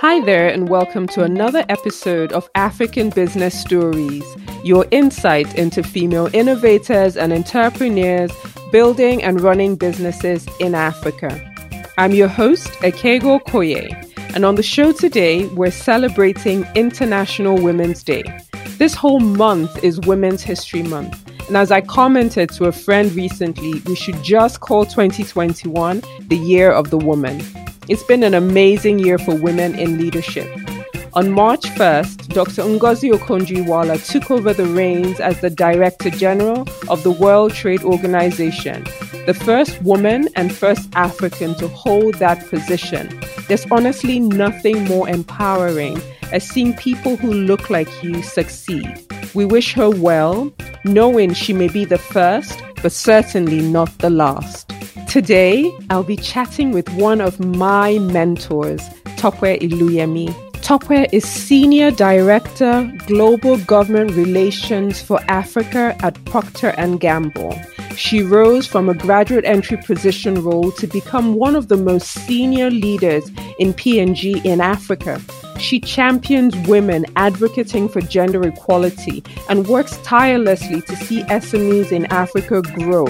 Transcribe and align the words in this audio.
Hi 0.00 0.18
there, 0.18 0.48
and 0.48 0.70
welcome 0.70 1.06
to 1.08 1.24
another 1.24 1.62
episode 1.68 2.32
of 2.32 2.48
African 2.54 3.10
Business 3.10 3.60
Stories, 3.60 4.24
your 4.64 4.86
insight 4.92 5.58
into 5.58 5.82
female 5.82 6.30
innovators 6.32 7.18
and 7.18 7.34
entrepreneurs 7.34 8.32
building 8.72 9.22
and 9.22 9.42
running 9.42 9.76
businesses 9.76 10.48
in 10.58 10.74
Africa. 10.74 11.38
I'm 11.98 12.12
your 12.12 12.28
host, 12.28 12.68
Akego 12.80 13.42
Koye, 13.42 13.90
and 14.34 14.46
on 14.46 14.54
the 14.54 14.62
show 14.62 14.90
today, 14.92 15.44
we're 15.48 15.70
celebrating 15.70 16.66
International 16.74 17.60
Women's 17.60 18.02
Day. 18.02 18.22
This 18.78 18.94
whole 18.94 19.20
month 19.20 19.84
is 19.84 20.00
Women's 20.00 20.42
History 20.42 20.82
Month. 20.82 21.28
And 21.48 21.58
as 21.58 21.70
I 21.70 21.82
commented 21.82 22.48
to 22.52 22.68
a 22.68 22.72
friend 22.72 23.12
recently, 23.12 23.80
we 23.80 23.96
should 23.96 24.22
just 24.22 24.60
call 24.60 24.86
2021 24.86 26.02
the 26.20 26.38
year 26.38 26.70
of 26.70 26.88
the 26.88 26.96
woman. 26.96 27.42
It's 27.90 28.04
been 28.04 28.22
an 28.22 28.34
amazing 28.34 29.00
year 29.00 29.18
for 29.18 29.34
women 29.34 29.76
in 29.76 29.98
leadership. 29.98 30.48
On 31.14 31.32
March 31.32 31.62
1st, 31.70 32.28
Dr. 32.28 32.62
Ngozi 32.62 33.10
Okonjo-Iweala 33.10 34.08
took 34.08 34.30
over 34.30 34.52
the 34.52 34.66
reins 34.66 35.18
as 35.18 35.40
the 35.40 35.50
Director 35.50 36.08
General 36.08 36.68
of 36.88 37.02
the 37.02 37.10
World 37.10 37.52
Trade 37.52 37.82
Organization, 37.82 38.84
the 39.26 39.34
first 39.34 39.82
woman 39.82 40.28
and 40.36 40.54
first 40.54 40.88
African 40.94 41.56
to 41.56 41.66
hold 41.66 42.14
that 42.20 42.48
position. 42.48 43.08
There's 43.48 43.66
honestly 43.72 44.20
nothing 44.20 44.84
more 44.84 45.08
empowering 45.08 46.00
as 46.30 46.48
seeing 46.48 46.74
people 46.74 47.16
who 47.16 47.32
look 47.32 47.70
like 47.70 48.04
you 48.04 48.22
succeed. 48.22 49.04
We 49.34 49.46
wish 49.46 49.72
her 49.72 49.90
well, 49.90 50.52
knowing 50.84 51.34
she 51.34 51.52
may 51.52 51.66
be 51.66 51.84
the 51.84 51.98
first, 51.98 52.62
but 52.82 52.92
certainly 52.92 53.60
not 53.62 53.98
the 53.98 54.10
last. 54.10 54.70
Today, 55.10 55.76
I'll 55.90 56.04
be 56.04 56.14
chatting 56.14 56.70
with 56.70 56.88
one 56.90 57.20
of 57.20 57.40
my 57.40 57.98
mentors, 57.98 58.80
Tope 59.16 59.40
Iluyemi. 59.40 60.32
Tope 60.62 61.08
is 61.12 61.24
Senior 61.24 61.90
Director, 61.90 62.88
Global 63.08 63.58
Government 63.58 64.12
Relations 64.12 65.02
for 65.02 65.18
Africa 65.26 65.96
at 65.98 66.24
Procter 66.26 66.72
& 66.86 66.98
Gamble. 67.00 67.60
She 67.96 68.22
rose 68.22 68.68
from 68.68 68.88
a 68.88 68.94
graduate 68.94 69.44
entry 69.44 69.78
position 69.78 70.44
role 70.44 70.70
to 70.70 70.86
become 70.86 71.34
one 71.34 71.56
of 71.56 71.66
the 71.66 71.76
most 71.76 72.06
senior 72.06 72.70
leaders 72.70 73.28
in 73.58 73.74
P&G 73.74 74.40
in 74.44 74.60
Africa. 74.60 75.20
She 75.60 75.78
champions 75.78 76.56
women 76.66 77.04
advocating 77.16 77.88
for 77.88 78.00
gender 78.00 78.42
equality 78.42 79.22
and 79.50 79.68
works 79.68 79.98
tirelessly 80.02 80.80
to 80.80 80.96
see 80.96 81.22
SMEs 81.24 81.92
in 81.92 82.06
Africa 82.06 82.62
grow, 82.62 83.06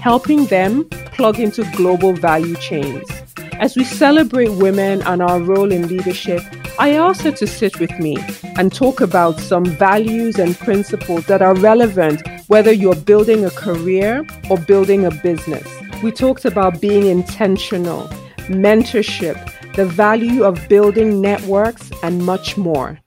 helping 0.00 0.44
them 0.46 0.84
plug 1.16 1.40
into 1.40 1.64
global 1.74 2.12
value 2.12 2.54
chains. 2.56 3.08
As 3.54 3.74
we 3.76 3.84
celebrate 3.84 4.50
women 4.50 5.02
and 5.02 5.22
our 5.22 5.40
role 5.40 5.72
in 5.72 5.88
leadership, 5.88 6.42
I 6.78 6.90
asked 6.90 7.22
her 7.22 7.32
to 7.32 7.46
sit 7.46 7.80
with 7.80 7.98
me 7.98 8.18
and 8.56 8.72
talk 8.72 9.00
about 9.00 9.40
some 9.40 9.64
values 9.64 10.38
and 10.38 10.56
principles 10.58 11.24
that 11.26 11.40
are 11.40 11.54
relevant 11.54 12.22
whether 12.48 12.70
you're 12.70 12.94
building 12.94 13.46
a 13.46 13.50
career 13.50 14.26
or 14.50 14.58
building 14.58 15.06
a 15.06 15.10
business. 15.10 15.66
We 16.02 16.12
talked 16.12 16.44
about 16.44 16.82
being 16.82 17.06
intentional, 17.06 18.06
mentorship, 18.48 19.55
the 19.76 19.84
value 19.84 20.42
of 20.42 20.66
building 20.70 21.20
networks, 21.20 21.90
and 22.02 22.24
much 22.24 22.56
more. 22.56 22.98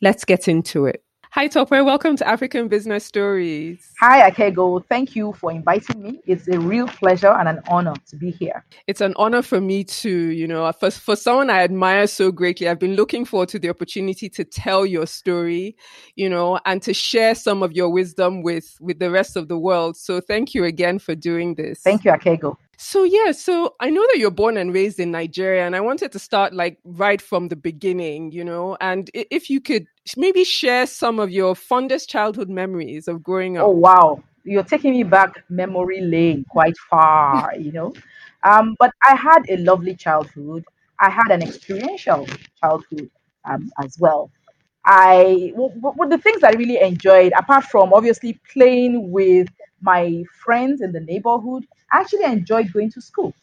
Let's 0.00 0.24
get 0.24 0.48
into 0.48 0.86
it. 0.86 1.04
Hi, 1.32 1.48
Tope. 1.48 1.70
Welcome 1.70 2.16
to 2.16 2.26
African 2.26 2.68
Business 2.68 3.04
Stories. 3.04 3.92
Hi, 4.00 4.30
Akego. 4.30 4.82
Thank 4.88 5.14
you 5.14 5.34
for 5.34 5.52
inviting 5.52 6.00
me. 6.00 6.20
It's 6.26 6.48
a 6.48 6.58
real 6.58 6.88
pleasure 6.88 7.32
and 7.32 7.46
an 7.46 7.60
honor 7.68 7.92
to 8.08 8.16
be 8.16 8.30
here. 8.30 8.64
It's 8.86 9.02
an 9.02 9.12
honor 9.16 9.42
for 9.42 9.60
me 9.60 9.84
too. 9.84 10.30
You 10.30 10.48
know, 10.48 10.72
for, 10.72 10.90
for 10.90 11.14
someone 11.14 11.50
I 11.50 11.58
admire 11.62 12.06
so 12.06 12.32
greatly, 12.32 12.68
I've 12.68 12.78
been 12.78 12.94
looking 12.94 13.26
forward 13.26 13.50
to 13.50 13.58
the 13.58 13.68
opportunity 13.68 14.30
to 14.30 14.44
tell 14.44 14.86
your 14.86 15.06
story, 15.06 15.76
you 16.14 16.30
know, 16.30 16.58
and 16.64 16.80
to 16.82 16.94
share 16.94 17.34
some 17.34 17.62
of 17.62 17.72
your 17.72 17.90
wisdom 17.90 18.42
with, 18.42 18.78
with 18.80 18.98
the 18.98 19.10
rest 19.10 19.36
of 19.36 19.48
the 19.48 19.58
world. 19.58 19.98
So 19.98 20.22
thank 20.22 20.54
you 20.54 20.64
again 20.64 20.98
for 21.00 21.14
doing 21.14 21.56
this. 21.56 21.80
Thank 21.82 22.06
you, 22.06 22.12
Akego. 22.12 22.56
So 22.76 23.04
yeah, 23.04 23.32
so 23.32 23.74
I 23.80 23.90
know 23.90 24.04
that 24.12 24.18
you're 24.18 24.30
born 24.30 24.56
and 24.56 24.72
raised 24.72 24.98
in 25.00 25.10
Nigeria, 25.10 25.66
and 25.66 25.76
I 25.76 25.80
wanted 25.80 26.12
to 26.12 26.18
start 26.18 26.54
like 26.54 26.78
right 26.84 27.20
from 27.20 27.48
the 27.48 27.56
beginning, 27.56 28.32
you 28.32 28.44
know. 28.44 28.76
And 28.80 29.10
if 29.14 29.50
you 29.50 29.60
could 29.60 29.86
maybe 30.16 30.44
share 30.44 30.86
some 30.86 31.18
of 31.18 31.30
your 31.30 31.54
fondest 31.54 32.08
childhood 32.08 32.48
memories 32.48 33.08
of 33.08 33.22
growing 33.22 33.56
up. 33.56 33.66
Oh 33.66 33.70
wow, 33.70 34.22
you're 34.44 34.64
taking 34.64 34.92
me 34.92 35.02
back 35.02 35.44
memory 35.48 36.00
lane 36.00 36.44
quite 36.48 36.76
far, 36.90 37.52
you 37.58 37.72
know. 37.72 37.94
Um, 38.42 38.76
but 38.78 38.92
I 39.02 39.16
had 39.16 39.44
a 39.48 39.56
lovely 39.58 39.94
childhood. 39.94 40.64
I 41.00 41.10
had 41.10 41.30
an 41.30 41.42
experiential 41.42 42.26
childhood 42.60 43.10
um, 43.44 43.70
as 43.82 43.96
well. 43.98 44.30
I 44.84 45.52
well, 45.54 46.08
the 46.08 46.18
things 46.18 46.42
I 46.42 46.50
really 46.50 46.78
enjoyed, 46.78 47.32
apart 47.38 47.64
from 47.64 47.94
obviously 47.94 48.38
playing 48.52 49.10
with 49.10 49.48
my 49.80 50.24
friends 50.44 50.80
in 50.80 50.92
the 50.92 51.00
neighborhood, 51.00 51.66
I 51.92 52.00
actually 52.00 52.24
enjoyed 52.24 52.72
going 52.72 52.90
to 52.92 53.00
school. 53.00 53.34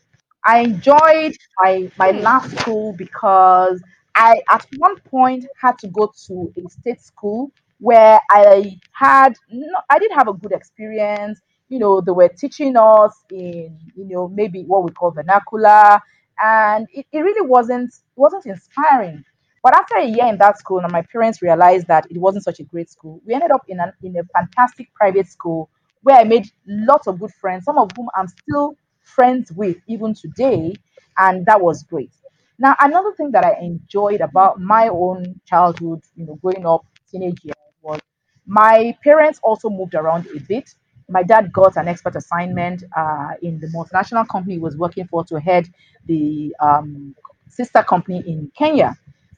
I 0.44 0.62
enjoyed 0.62 1.36
my 1.60 1.92
my 1.98 2.12
hmm. 2.12 2.20
last 2.20 2.58
school 2.60 2.94
because 2.94 3.82
I 4.16 4.42
at 4.50 4.66
one 4.78 4.98
point 5.00 5.46
had 5.60 5.78
to 5.80 5.88
go 5.88 6.12
to 6.28 6.54
a 6.58 6.70
state 6.70 7.02
school 7.02 7.52
where 7.80 8.20
I 8.30 8.80
had 8.92 9.36
no, 9.52 9.80
I 9.90 10.00
didn't 10.00 10.18
have 10.18 10.28
a 10.28 10.34
good 10.34 10.52
experience. 10.52 11.40
You 11.70 11.80
know, 11.80 12.02
they 12.02 12.12
were 12.12 12.28
teaching 12.28 12.76
us 12.76 13.14
in 13.32 13.78
you 13.96 14.06
know 14.06 14.28
maybe 14.28 14.64
what 14.64 14.84
we 14.84 14.92
call 14.92 15.12
vernacular, 15.12 16.00
and 16.42 16.88
it, 16.94 17.06
it 17.12 17.20
really 17.20 17.48
wasn't 17.48 17.94
wasn't 18.16 18.46
inspiring. 18.46 19.24
But 19.64 19.76
after 19.76 19.98
a 19.98 20.06
year 20.06 20.26
in 20.26 20.40
that 20.40 20.58
school, 20.58 20.80
and 20.80 20.92
my 20.92 21.04
parents 21.04 21.42
realized 21.44 21.86
that 21.88 22.08
it 22.10 22.18
wasn't 22.18 22.44
such 22.44 22.60
a 22.60 22.64
great 22.64 22.90
school, 22.90 23.22
we 23.26 23.36
ended 23.36 23.52
up 23.52 23.62
in 23.68 23.80
an 23.80 23.94
in 24.02 24.18
a 24.18 24.24
fantastic 24.36 24.92
private 24.96 25.28
school 25.28 25.70
where 26.04 26.18
I 26.18 26.24
made 26.24 26.50
lots 26.68 27.08
of 27.08 27.20
good 27.20 27.34
friends, 27.34 27.66
some 27.66 27.78
of 27.78 27.92
whom 27.96 28.10
I'm 28.16 28.28
still 28.28 28.76
friends 29.02 29.52
with 29.52 29.78
even 29.88 30.14
today, 30.14 30.74
and 31.18 31.46
that 31.46 31.60
was 31.62 31.84
great. 31.84 32.12
Now, 32.58 32.76
another 32.80 33.12
thing 33.14 33.32
that 33.32 33.44
I 33.44 33.54
enjoyed 33.60 34.22
about 34.22 34.60
my 34.62 34.88
own 34.88 35.40
childhood, 35.46 36.02
you 36.16 36.26
know, 36.26 36.36
growing 36.36 36.66
up, 36.66 36.86
teenage 37.12 37.44
years, 37.44 37.56
was 37.82 38.00
my 38.46 38.96
parents 39.04 39.40
also 39.44 39.70
moved 39.70 39.96
around 39.96 40.28
a 40.36 40.40
bit. 40.40 40.74
My 41.10 41.24
dad 41.24 41.52
got 41.52 41.76
an 41.78 41.88
expert 41.88 42.16
assignment 42.16 42.84
uh, 42.96 43.32
in 43.42 43.60
the 43.60 43.68
multinational 43.68 44.28
company 44.28 44.56
he 44.56 44.60
was 44.60 44.78
working 44.78 45.08
for 45.08 45.24
to 45.26 45.40
head 45.40 45.68
the 46.06 46.56
um, 46.60 47.16
sister 47.48 47.84
company 47.84 48.24
in 48.28 48.52
Kenya. 48.58 48.96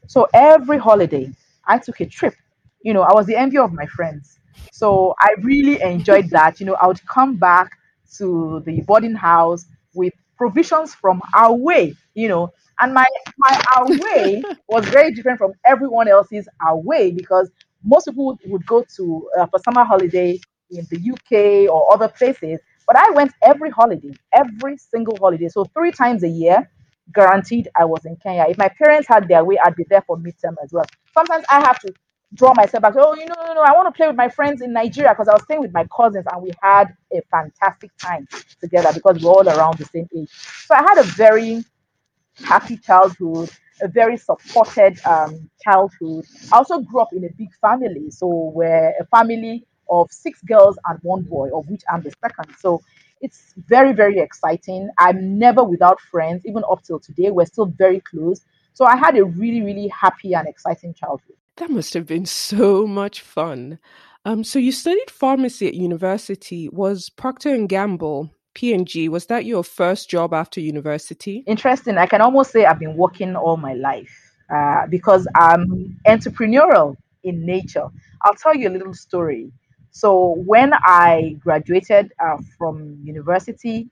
So 0.07 0.27
every 0.33 0.77
holiday, 0.77 1.31
I 1.65 1.77
took 1.79 1.99
a 2.01 2.05
trip. 2.05 2.35
You 2.81 2.93
know, 2.93 3.01
I 3.01 3.13
was 3.13 3.25
the 3.25 3.35
envy 3.35 3.57
of 3.57 3.73
my 3.73 3.85
friends 3.85 4.39
so 4.71 5.15
I 5.19 5.35
really 5.41 5.81
enjoyed 5.81 6.29
that. 6.31 6.59
You 6.59 6.65
know, 6.67 6.75
I 6.75 6.87
would 6.87 7.05
come 7.07 7.35
back 7.35 7.71
to 8.17 8.61
the 8.65 8.81
boarding 8.81 9.15
house 9.15 9.65
with 9.93 10.13
provisions 10.37 10.93
from 10.95 11.21
our 11.33 11.53
way, 11.53 11.95
you 12.13 12.27
know, 12.27 12.51
and 12.79 12.93
my 12.93 13.05
my 13.37 13.63
our 13.75 13.85
way 13.87 14.43
was 14.67 14.85
very 14.85 15.11
different 15.11 15.37
from 15.37 15.53
everyone 15.65 16.07
else's 16.07 16.47
our 16.65 16.77
way 16.77 17.11
because 17.11 17.51
most 17.83 18.05
people 18.05 18.37
would 18.47 18.65
go 18.65 18.83
to 18.95 19.29
uh, 19.37 19.45
for 19.47 19.59
summer 19.59 19.83
holiday 19.83 20.39
in 20.71 20.85
the 20.89 20.97
UK 21.11 21.69
or 21.71 21.93
other 21.93 22.07
places, 22.07 22.59
but 22.87 22.95
I 22.97 23.09
went 23.11 23.31
every 23.43 23.69
holiday, 23.69 24.11
every 24.33 24.77
single 24.77 25.17
holiday. 25.17 25.49
So 25.49 25.65
three 25.65 25.91
times 25.91 26.23
a 26.23 26.29
year, 26.29 26.69
guaranteed 27.13 27.67
I 27.75 27.85
was 27.85 28.05
in 28.05 28.15
Kenya. 28.17 28.45
If 28.49 28.57
my 28.57 28.69
parents 28.69 29.07
had 29.07 29.27
their 29.27 29.43
way, 29.43 29.57
I'd 29.63 29.75
be 29.75 29.85
there 29.89 30.01
for 30.01 30.17
midterm 30.17 30.55
as 30.63 30.71
well. 30.71 30.85
Sometimes 31.13 31.45
I 31.51 31.59
have 31.59 31.79
to 31.79 31.93
draw 32.33 32.53
myself 32.55 32.81
back. 32.81 32.93
Oh, 32.97 33.15
you 33.15 33.25
know, 33.25 33.35
no, 33.47 33.53
no, 33.53 33.61
I 33.61 33.73
want 33.73 33.87
to 33.93 33.97
play 33.97 34.07
with 34.07 34.15
my 34.15 34.29
friends 34.29 34.61
in 34.61 34.73
Nigeria 34.73 35.11
because 35.11 35.27
I 35.27 35.33
was 35.33 35.43
staying 35.43 35.61
with 35.61 35.73
my 35.73 35.85
cousins 35.95 36.25
and 36.31 36.41
we 36.43 36.51
had 36.61 36.95
a 37.13 37.21
fantastic 37.31 37.91
time 37.97 38.27
together 38.61 38.89
because 38.93 39.23
we're 39.23 39.31
all 39.31 39.47
around 39.47 39.77
the 39.77 39.85
same 39.85 40.07
age. 40.15 40.29
So 40.31 40.75
I 40.75 40.81
had 40.81 40.97
a 40.99 41.03
very 41.03 41.63
happy 42.43 42.77
childhood, 42.77 43.49
a 43.81 43.87
very 43.87 44.17
supported 44.17 44.99
um, 45.05 45.49
childhood. 45.63 46.25
I 46.51 46.57
also 46.57 46.79
grew 46.81 47.01
up 47.01 47.09
in 47.13 47.23
a 47.25 47.29
big 47.37 47.49
family. 47.61 48.11
So 48.11 48.51
we're 48.55 48.93
a 48.99 49.05
family 49.07 49.65
of 49.89 50.11
six 50.11 50.41
girls 50.43 50.77
and 50.87 50.99
one 51.03 51.23
boy, 51.23 51.49
of 51.55 51.69
which 51.69 51.83
I'm 51.91 52.01
the 52.03 52.13
second. 52.21 52.55
So 52.59 52.81
it's 53.21 53.53
very, 53.67 53.93
very 53.93 54.19
exciting. 54.19 54.89
I'm 54.97 55.37
never 55.39 55.63
without 55.63 55.99
friends, 56.01 56.45
even 56.45 56.63
up 56.69 56.83
till 56.83 56.99
today. 56.99 57.31
We're 57.31 57.45
still 57.45 57.65
very 57.67 58.01
close. 58.01 58.41
So 58.73 58.85
I 58.85 58.97
had 58.97 59.17
a 59.17 59.25
really, 59.25 59.61
really 59.61 59.87
happy 59.89 60.33
and 60.33 60.47
exciting 60.47 60.93
childhood. 60.93 61.37
That 61.57 61.69
must 61.69 61.93
have 61.93 62.07
been 62.07 62.25
so 62.25 62.87
much 62.87 63.21
fun. 63.21 63.79
Um, 64.25 64.43
so 64.43 64.57
you 64.57 64.71
studied 64.71 65.11
pharmacy 65.11 65.67
at 65.67 65.73
university. 65.73 66.69
Was 66.69 67.09
Procter 67.09 67.49
and 67.49 67.69
Gamble 67.69 68.31
P&G 68.53 69.09
was 69.09 69.25
that 69.27 69.45
your 69.45 69.63
first 69.63 70.09
job 70.09 70.33
after 70.33 70.61
university? 70.61 71.43
Interesting. 71.47 71.97
I 71.97 72.05
can 72.05 72.21
almost 72.21 72.51
say 72.51 72.65
I've 72.65 72.79
been 72.79 72.95
working 72.95 73.35
all 73.35 73.57
my 73.57 73.73
life 73.73 74.33
uh, 74.53 74.87
because 74.87 75.27
I'm 75.35 75.99
entrepreneurial 76.07 76.95
in 77.23 77.45
nature. 77.45 77.87
I'll 78.21 78.35
tell 78.35 78.55
you 78.55 78.69
a 78.69 78.71
little 78.71 78.93
story. 78.93 79.51
So 79.91 80.35
when 80.45 80.73
I 80.73 81.35
graduated 81.39 82.11
uh, 82.19 82.37
from 82.57 82.99
university, 83.03 83.89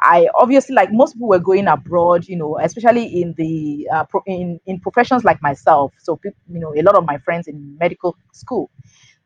I 0.00 0.28
obviously, 0.34 0.74
like 0.74 0.92
most 0.92 1.14
people, 1.14 1.28
were 1.28 1.38
going 1.40 1.66
abroad, 1.68 2.26
you 2.28 2.36
know, 2.36 2.58
especially 2.58 3.20
in 3.22 3.34
the 3.36 3.88
uh, 3.92 4.04
pro- 4.04 4.22
in 4.26 4.60
in 4.66 4.80
professions 4.80 5.24
like 5.24 5.42
myself. 5.42 5.92
So, 5.98 6.20
you 6.24 6.60
know, 6.60 6.74
a 6.76 6.82
lot 6.82 6.96
of 6.96 7.04
my 7.06 7.18
friends 7.18 7.48
in 7.48 7.76
medical 7.78 8.16
school. 8.32 8.70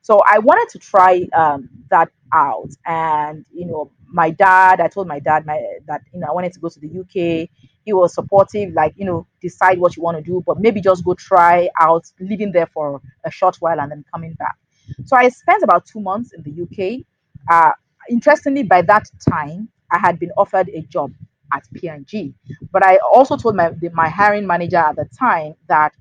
So 0.03 0.21
I 0.29 0.39
wanted 0.39 0.69
to 0.73 0.79
try 0.79 1.29
um, 1.33 1.69
that 1.91 2.11
out, 2.33 2.71
and 2.87 3.45
you 3.55 3.67
know, 3.67 3.91
my 4.09 4.31
dad. 4.31 4.81
I 4.81 4.89
told 4.89 5.07
my 5.07 5.21
dad 5.21 5.47
my 5.47 5.61
that 5.87 6.03
you 6.13 6.21
know 6.21 6.27
I 6.29 6.33
wanted 6.33 6.53
to 6.55 6.61
go 6.61 6.69
to 6.69 6.81
the 6.81 6.89
UK. 7.01 7.49
He 7.85 7.93
was 7.93 8.15
supportive, 8.15 8.73
like 8.75 8.95
you 8.97 9.05
know, 9.05 9.27
decide 9.41 9.79
what 9.79 9.97
you 9.97 10.03
want 10.03 10.17
to 10.19 10.23
do, 10.23 10.43
but 10.47 10.61
maybe 10.61 10.81
just 10.81 11.05
go 11.05 11.15
try 11.15 11.69
out, 11.81 12.05
living 12.21 12.53
there 12.53 12.67
for 12.67 13.01
a 13.25 13.31
short 13.31 13.57
while 13.61 13.81
and 13.81 13.91
then 13.91 14.05
coming 14.13 14.35
back. 14.35 14.57
So 15.05 15.17
I 15.17 15.29
spent 15.29 15.63
about 15.63 15.87
two 15.87 16.01
months 16.01 16.33
in 16.33 16.43
the 16.43 16.63
UK. 16.63 17.05
Uh, 17.51 17.73
interestingly, 18.11 18.63
by 18.63 18.83
that 18.83 19.07
time, 19.29 19.69
I 19.93 19.99
had 19.99 20.21
been 20.21 20.33
offered 20.39 20.71
a 20.71 20.83
job 20.83 21.12
at 21.55 21.65
P&G, 21.75 22.35
but 22.73 22.85
I 22.85 22.99
also 23.15 23.37
told 23.39 23.56
my 23.56 23.71
the, 23.71 23.91
my 23.91 24.09
hiring 24.11 24.47
manager 24.49 24.79
at 24.79 24.97
the 24.97 25.06
time 25.19 25.55
that 25.69 25.93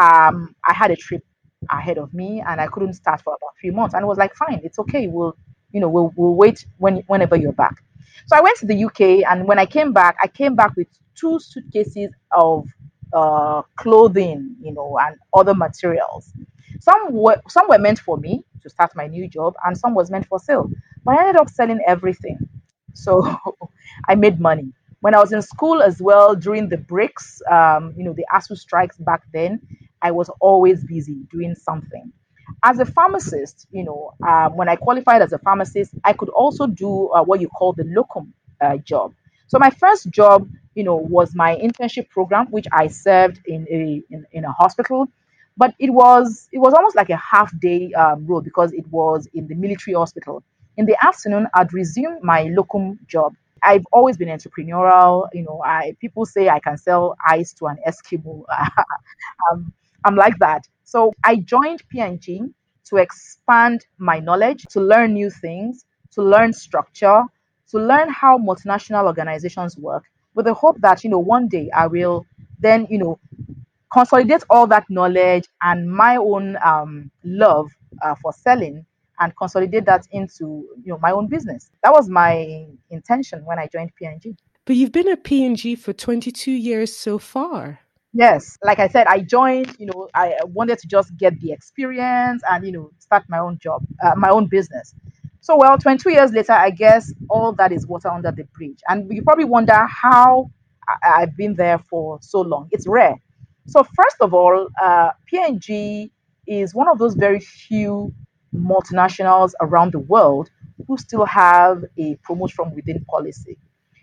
um, 0.00 0.56
I 0.66 0.74
had 0.74 0.92
a 0.92 0.96
trip 0.96 1.22
ahead 1.72 1.98
of 1.98 2.14
me 2.14 2.42
and 2.46 2.60
I 2.60 2.68
couldn't 2.68 2.94
start 2.94 3.22
for 3.22 3.34
about 3.34 3.52
three 3.60 3.70
months. 3.72 3.94
And 3.94 4.04
I 4.04 4.08
was 4.08 4.18
like, 4.18 4.34
fine, 4.36 4.60
it's 4.64 4.78
okay. 4.80 5.08
We'll, 5.08 5.36
you 5.72 5.80
know, 5.80 5.90
we'll, 5.90 6.12
we'll 6.16 6.36
wait 6.36 6.66
when 6.78 6.98
whenever 7.08 7.36
you're 7.36 7.52
back. 7.54 7.76
So 8.26 8.36
I 8.36 8.42
went 8.42 8.58
to 8.58 8.66
the 8.66 8.84
UK, 8.84 9.00
and 9.30 9.46
when 9.48 9.58
I 9.60 9.66
came 9.66 9.92
back, 9.92 10.16
I 10.22 10.28
came 10.28 10.56
back 10.56 10.76
with 10.76 10.88
two 11.16 11.40
suitcases 11.40 12.10
of 12.32 12.66
uh, 13.14 13.62
clothing, 13.78 14.56
you 14.62 14.72
know, 14.74 14.98
and 15.02 15.16
other 15.34 15.54
materials. 15.54 16.32
Some 16.80 17.12
were 17.12 17.40
some 17.48 17.68
were 17.68 17.78
meant 17.78 18.00
for 18.00 18.16
me 18.18 18.44
to 18.62 18.70
start 18.70 18.92
my 18.96 19.06
new 19.08 19.28
job, 19.28 19.54
and 19.66 19.76
some 19.78 19.94
was 19.94 20.10
meant 20.10 20.26
for 20.26 20.38
sale. 20.40 20.70
But 21.04 21.16
I 21.18 21.20
ended 21.28 21.36
up 21.40 21.50
selling 21.50 21.80
everything, 21.86 22.38
so 22.94 23.36
I 24.08 24.14
made 24.14 24.40
money. 24.40 24.72
When 25.00 25.14
I 25.14 25.20
was 25.20 25.32
in 25.32 25.42
school 25.42 25.82
as 25.82 26.00
well, 26.00 26.34
during 26.34 26.68
the 26.68 26.78
breaks, 26.78 27.42
um, 27.50 27.94
you 27.96 28.04
know, 28.04 28.14
the 28.14 28.26
ASUU 28.32 28.56
strikes 28.56 28.96
back 28.96 29.22
then, 29.32 29.60
I 30.00 30.10
was 30.12 30.30
always 30.40 30.82
busy 30.84 31.26
doing 31.30 31.54
something. 31.54 32.12
As 32.62 32.78
a 32.78 32.84
pharmacist, 32.86 33.66
you 33.70 33.84
know, 33.84 34.12
um, 34.26 34.56
when 34.56 34.68
I 34.68 34.76
qualified 34.76 35.22
as 35.22 35.32
a 35.32 35.38
pharmacist, 35.38 35.94
I 36.04 36.12
could 36.14 36.28
also 36.30 36.66
do 36.66 37.08
uh, 37.08 37.22
what 37.22 37.40
you 37.40 37.48
call 37.48 37.72
the 37.74 37.84
locum 37.84 38.32
uh, 38.60 38.76
job. 38.78 39.12
So 39.48 39.58
my 39.58 39.70
first 39.70 40.10
job, 40.10 40.48
you 40.74 40.84
know, 40.84 40.96
was 40.96 41.34
my 41.34 41.56
internship 41.56 42.08
program, 42.08 42.46
which 42.50 42.66
I 42.72 42.88
served 42.88 43.40
in 43.46 43.66
a 43.70 44.02
in, 44.10 44.26
in 44.32 44.44
a 44.44 44.52
hospital, 44.52 45.08
but 45.56 45.74
it 45.78 45.90
was 45.90 46.48
it 46.52 46.58
was 46.58 46.74
almost 46.74 46.96
like 46.96 47.10
a 47.10 47.16
half 47.16 47.52
day 47.60 47.92
um, 47.92 48.26
role 48.26 48.40
because 48.40 48.72
it 48.72 48.86
was 48.88 49.26
in 49.34 49.46
the 49.48 49.54
military 49.54 49.94
hospital. 49.94 50.42
In 50.76 50.86
the 50.86 50.96
afternoon, 51.04 51.46
I'd 51.54 51.72
resume 51.72 52.18
my 52.22 52.44
locum 52.44 52.98
job. 53.06 53.34
I've 53.62 53.86
always 53.92 54.16
been 54.16 54.28
entrepreneurial. 54.28 55.28
You 55.32 55.44
know, 55.44 55.62
I 55.64 55.96
people 56.00 56.26
say 56.26 56.48
I 56.48 56.58
can 56.60 56.76
sell 56.76 57.16
ice 57.26 57.52
to 57.54 57.66
an 57.66 57.78
Eskimo. 57.86 58.44
um, 59.52 59.72
I'm 60.04 60.16
like 60.16 60.38
that. 60.38 60.66
So 60.84 61.12
I 61.24 61.36
joined 61.36 61.82
P&G 61.88 62.42
to 62.86 62.96
expand 62.96 63.86
my 63.98 64.18
knowledge, 64.18 64.64
to 64.70 64.80
learn 64.80 65.14
new 65.14 65.30
things, 65.30 65.86
to 66.12 66.22
learn 66.22 66.52
structure, 66.52 67.22
to 67.70 67.78
learn 67.78 68.08
how 68.10 68.36
multinational 68.38 69.06
organizations 69.06 69.78
work, 69.78 70.04
with 70.34 70.46
the 70.46 70.54
hope 70.54 70.78
that 70.80 71.02
you 71.04 71.10
know 71.10 71.18
one 71.18 71.48
day 71.48 71.70
I 71.74 71.86
will 71.86 72.26
then 72.60 72.86
you 72.90 72.98
know 72.98 73.18
consolidate 73.92 74.42
all 74.50 74.66
that 74.66 74.84
knowledge 74.90 75.44
and 75.62 75.90
my 75.90 76.16
own 76.16 76.56
um, 76.64 77.10
love 77.24 77.70
uh, 78.02 78.14
for 78.20 78.32
selling 78.32 78.84
and 79.20 79.36
consolidate 79.36 79.84
that 79.86 80.06
into 80.10 80.66
you 80.82 80.92
know 80.92 80.98
my 80.98 81.10
own 81.10 81.28
business. 81.28 81.70
That 81.82 81.92
was 81.92 82.08
my 82.08 82.66
intention 82.90 83.44
when 83.44 83.58
I 83.58 83.68
joined 83.68 83.94
P&G. 83.96 84.36
But 84.66 84.76
you've 84.76 84.92
been 84.92 85.08
at 85.08 85.24
P&G 85.24 85.76
for 85.76 85.92
22 85.92 86.50
years 86.50 86.94
so 86.96 87.18
far. 87.18 87.80
Yes, 88.12 88.56
like 88.62 88.78
I 88.78 88.88
said, 88.88 89.06
I 89.08 89.20
joined. 89.20 89.76
You 89.78 89.86
know, 89.86 90.08
I 90.14 90.36
wanted 90.44 90.78
to 90.78 90.86
just 90.86 91.16
get 91.16 91.38
the 91.40 91.52
experience 91.52 92.42
and 92.48 92.64
you 92.64 92.72
know 92.72 92.90
start 92.98 93.24
my 93.28 93.38
own 93.38 93.58
job, 93.58 93.84
uh, 94.04 94.14
my 94.16 94.30
own 94.30 94.46
business. 94.46 94.94
So, 95.40 95.58
well, 95.58 95.76
22 95.76 96.10
years 96.10 96.32
later, 96.32 96.52
I 96.52 96.70
guess 96.70 97.12
all 97.28 97.52
that 97.54 97.70
is 97.70 97.86
water 97.86 98.08
under 98.08 98.32
the 98.32 98.44
bridge. 98.56 98.78
And 98.88 99.12
you 99.12 99.22
probably 99.22 99.44
wonder 99.44 99.76
how 99.86 100.50
I- 100.88 101.20
have 101.20 101.36
been 101.36 101.54
there 101.54 101.78
for 101.78 102.18
so 102.22 102.40
long. 102.40 102.68
It's 102.70 102.86
rare. 102.86 103.16
So, 103.66 103.82
first 103.82 104.16
of 104.20 104.32
all, 104.32 104.68
uh, 104.82 105.10
P&G 105.26 106.10
is 106.46 106.74
one 106.74 106.88
of 106.88 106.98
those 106.98 107.14
very 107.14 107.40
few 107.40 108.14
multinationals 108.54 109.52
around 109.60 109.92
the 109.92 109.98
world 109.98 110.50
who 110.86 110.96
still 110.96 111.24
have 111.24 111.84
a 111.98 112.16
promote 112.22 112.52
from 112.52 112.74
within 112.74 113.04
policy. 113.04 113.56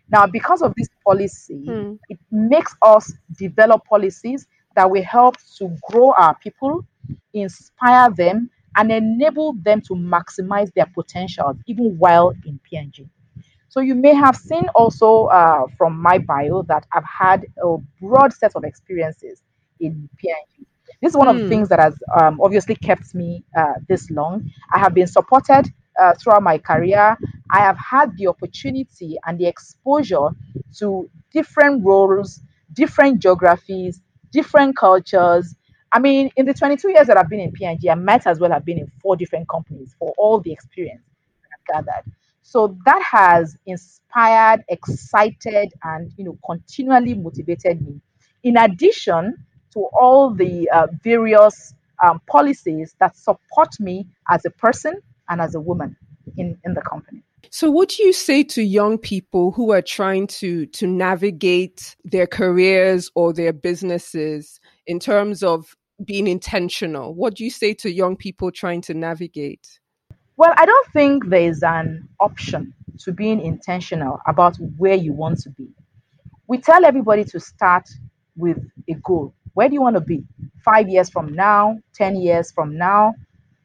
Now, 0.09 0.27
because 0.27 0.61
of 0.61 0.73
this 0.75 0.89
policy, 1.05 1.63
mm. 1.67 1.99
it 2.09 2.19
makes 2.31 2.75
us 2.81 3.13
develop 3.37 3.85
policies 3.85 4.47
that 4.75 4.89
will 4.89 5.03
help 5.03 5.37
to 5.57 5.75
grow 5.89 6.13
our 6.13 6.35
people, 6.35 6.85
inspire 7.33 8.09
them, 8.11 8.49
and 8.77 8.91
enable 8.91 9.53
them 9.53 9.81
to 9.81 9.93
maximize 9.93 10.71
their 10.73 10.85
potential 10.85 11.57
even 11.67 11.97
while 11.97 12.33
in 12.45 12.59
P&G. 12.63 13.07
So 13.69 13.79
you 13.79 13.95
may 13.95 14.13
have 14.13 14.35
seen 14.35 14.67
also 14.75 15.25
uh, 15.25 15.63
from 15.77 15.97
my 15.97 16.17
bio 16.17 16.63
that 16.63 16.85
I've 16.91 17.05
had 17.05 17.45
a 17.63 17.77
broad 18.01 18.33
set 18.33 18.55
of 18.55 18.63
experiences 18.63 19.41
in 19.79 20.09
P&G. 20.17 20.65
This 21.01 21.11
is 21.11 21.17
one 21.17 21.27
mm. 21.27 21.31
of 21.31 21.37
the 21.37 21.43
hmm. 21.43 21.49
things 21.49 21.69
that 21.69 21.79
has 21.79 21.95
um, 22.19 22.39
obviously 22.41 22.75
kept 22.75 23.15
me 23.15 23.43
uh, 23.57 23.73
this 23.87 24.11
long. 24.11 24.51
I 24.71 24.77
have 24.79 24.93
been 24.93 25.07
supported 25.07 25.71
uh, 25.99 26.13
throughout 26.15 26.43
my 26.43 26.57
career, 26.57 27.17
I 27.49 27.59
have 27.59 27.77
had 27.77 28.17
the 28.17 28.27
opportunity 28.27 29.17
and 29.25 29.37
the 29.37 29.45
exposure 29.45 30.29
to 30.77 31.09
different 31.31 31.85
roles, 31.85 32.41
different 32.73 33.19
geographies, 33.19 34.01
different 34.31 34.77
cultures. 34.77 35.55
I 35.91 35.99
mean, 35.99 36.31
in 36.37 36.45
the 36.45 36.53
22 36.53 36.91
years 36.91 37.07
that 37.07 37.17
I've 37.17 37.29
been 37.29 37.41
in 37.41 37.51
P&G, 37.51 37.89
I 37.89 37.95
might 37.95 38.25
as 38.25 38.39
well 38.39 38.51
have 38.51 38.65
been 38.65 38.79
in 38.79 38.91
four 39.01 39.15
different 39.15 39.49
companies 39.49 39.95
for 39.99 40.13
all 40.17 40.39
the 40.39 40.51
experience 40.51 41.03
I've 41.53 41.85
gathered. 41.85 42.11
So 42.43 42.77
that 42.85 43.01
has 43.03 43.57
inspired, 43.65 44.63
excited, 44.69 45.73
and 45.83 46.11
you 46.17 46.25
know, 46.25 46.37
continually 46.45 47.13
motivated 47.13 47.81
me. 47.81 48.01
In 48.43 48.57
addition 48.57 49.45
to 49.73 49.87
all 49.93 50.31
the 50.31 50.69
uh, 50.69 50.87
various 51.03 51.73
um, 52.03 52.21
policies 52.27 52.95
that 52.99 53.15
support 53.15 53.69
me 53.79 54.07
as 54.29 54.45
a 54.45 54.49
person 54.49 55.01
and 55.29 55.41
as 55.41 55.55
a 55.55 55.59
woman 55.59 55.95
in, 56.37 56.57
in 56.63 56.73
the 56.73 56.81
company. 56.81 57.23
So 57.49 57.69
what 57.69 57.89
do 57.89 58.03
you 58.03 58.13
say 58.13 58.43
to 58.43 58.63
young 58.63 58.97
people 58.97 59.51
who 59.51 59.71
are 59.71 59.81
trying 59.81 60.27
to 60.27 60.65
to 60.67 60.87
navigate 60.87 61.95
their 62.05 62.27
careers 62.27 63.11
or 63.13 63.33
their 63.33 63.51
businesses 63.51 64.59
in 64.87 64.99
terms 64.99 65.43
of 65.43 65.75
being 66.05 66.27
intentional? 66.27 67.13
What 67.13 67.35
do 67.35 67.43
you 67.43 67.49
say 67.49 67.73
to 67.75 67.91
young 67.91 68.15
people 68.15 68.51
trying 68.51 68.81
to 68.81 68.93
navigate? 68.93 69.79
Well, 70.37 70.53
I 70.55 70.65
don't 70.65 70.87
think 70.93 71.27
there 71.27 71.41
is 71.41 71.61
an 71.61 72.07
option 72.19 72.73
to 72.99 73.11
being 73.11 73.41
intentional 73.41 74.19
about 74.27 74.55
where 74.77 74.95
you 74.95 75.13
want 75.13 75.39
to 75.41 75.49
be. 75.49 75.67
We 76.47 76.57
tell 76.57 76.85
everybody 76.85 77.23
to 77.25 77.39
start 77.39 77.87
with 78.35 78.57
a 78.89 78.93
goal. 78.95 79.33
Where 79.53 79.67
do 79.67 79.73
you 79.73 79.81
want 79.81 79.95
to 79.95 80.01
be? 80.01 80.23
5 80.63 80.89
years 80.89 81.09
from 81.09 81.33
now, 81.33 81.79
10 81.93 82.15
years 82.17 82.51
from 82.51 82.77
now, 82.77 83.13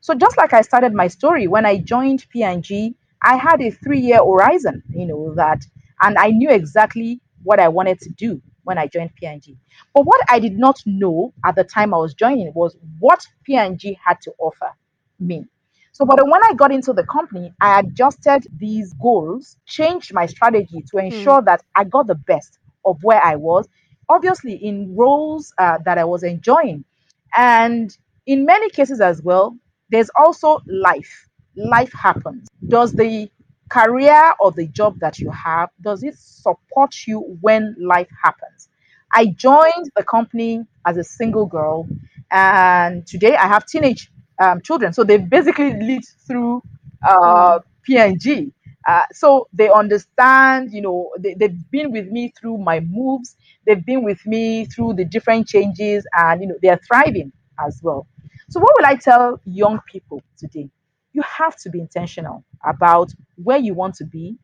so 0.06 0.14
just 0.14 0.36
like 0.36 0.52
I 0.52 0.62
started 0.62 0.94
my 0.94 1.08
story 1.08 1.48
when 1.48 1.66
I 1.66 1.78
joined 1.78 2.24
P&G, 2.30 2.94
I 3.24 3.36
had 3.36 3.60
a 3.60 3.70
three-year 3.70 4.18
horizon, 4.18 4.84
you 4.88 5.04
know 5.04 5.34
that, 5.34 5.64
and 6.00 6.16
I 6.16 6.30
knew 6.30 6.48
exactly 6.48 7.20
what 7.42 7.58
I 7.58 7.66
wanted 7.66 7.98
to 8.02 8.10
do 8.10 8.40
when 8.62 8.78
I 8.78 8.86
joined 8.86 9.16
P&G. 9.16 9.56
But 9.92 10.02
what 10.06 10.20
I 10.28 10.38
did 10.38 10.56
not 10.56 10.80
know 10.86 11.34
at 11.44 11.56
the 11.56 11.64
time 11.64 11.92
I 11.92 11.96
was 11.98 12.14
joining 12.14 12.52
was 12.54 12.76
what 13.00 13.26
P&G 13.42 13.98
had 14.06 14.20
to 14.20 14.32
offer 14.38 14.70
me. 15.18 15.44
So, 15.90 16.04
but 16.04 16.24
when 16.24 16.44
I 16.44 16.52
got 16.54 16.70
into 16.70 16.92
the 16.92 17.04
company, 17.04 17.52
I 17.60 17.80
adjusted 17.80 18.46
these 18.58 18.92
goals, 19.02 19.56
changed 19.66 20.14
my 20.14 20.26
strategy 20.26 20.84
to 20.88 20.98
ensure 20.98 21.40
mm. 21.40 21.46
that 21.46 21.62
I 21.74 21.82
got 21.82 22.06
the 22.06 22.14
best 22.14 22.60
of 22.84 23.02
where 23.02 23.20
I 23.24 23.34
was, 23.34 23.66
obviously 24.08 24.54
in 24.54 24.94
roles 24.94 25.52
uh, 25.58 25.78
that 25.84 25.98
I 25.98 26.04
was 26.04 26.22
enjoying. 26.22 26.84
And 27.36 27.96
in 28.26 28.44
many 28.44 28.70
cases 28.70 29.00
as 29.00 29.22
well, 29.22 29.56
there's 29.90 30.10
also 30.18 30.60
life. 30.66 31.28
Life 31.56 31.92
happens. 31.92 32.48
Does 32.68 32.92
the 32.92 33.30
career 33.70 34.32
or 34.40 34.52
the 34.52 34.66
job 34.68 34.98
that 35.00 35.18
you 35.18 35.28
have 35.30 35.68
does 35.82 36.02
it 36.04 36.14
support 36.16 36.94
you 37.06 37.20
when 37.40 37.74
life 37.80 38.08
happens? 38.22 38.68
I 39.12 39.26
joined 39.26 39.90
the 39.96 40.02
company 40.02 40.64
as 40.84 40.96
a 40.96 41.04
single 41.04 41.46
girl, 41.46 41.86
and 42.30 43.06
today 43.06 43.36
I 43.36 43.46
have 43.46 43.66
teenage 43.66 44.10
um, 44.40 44.60
children. 44.60 44.92
So 44.92 45.04
they 45.04 45.16
basically 45.18 45.72
lived 45.80 46.06
through 46.26 46.62
uh, 47.08 47.60
P&G. 47.82 48.52
Uh, 48.86 49.02
so 49.12 49.48
they 49.52 49.68
understand, 49.70 50.72
you 50.72 50.80
know, 50.82 51.12
they, 51.18 51.34
they've 51.34 51.70
been 51.70 51.92
with 51.92 52.08
me 52.08 52.32
through 52.40 52.58
my 52.58 52.80
moves. 52.80 53.36
They've 53.66 53.84
been 53.84 54.04
with 54.04 54.24
me 54.26 54.66
through 54.66 54.94
the 54.94 55.04
different 55.04 55.48
changes, 55.48 56.06
and 56.16 56.40
you 56.42 56.48
know, 56.48 56.56
they 56.62 56.68
are 56.68 56.80
thriving 56.86 57.32
as 57.66 57.80
well. 57.82 58.06
So, 58.50 58.60
what 58.60 58.74
will 58.78 58.86
I 58.86 58.96
tell 58.96 59.40
young 59.44 59.80
people 59.90 60.22
today? 60.38 60.70
You 61.12 61.22
have 61.22 61.56
to 61.58 61.70
be 61.70 61.80
intentional 61.80 62.44
about 62.64 63.12
where 63.36 63.58
you 63.58 63.74
want 63.74 63.96
to 63.96 64.04
be, 64.04 64.36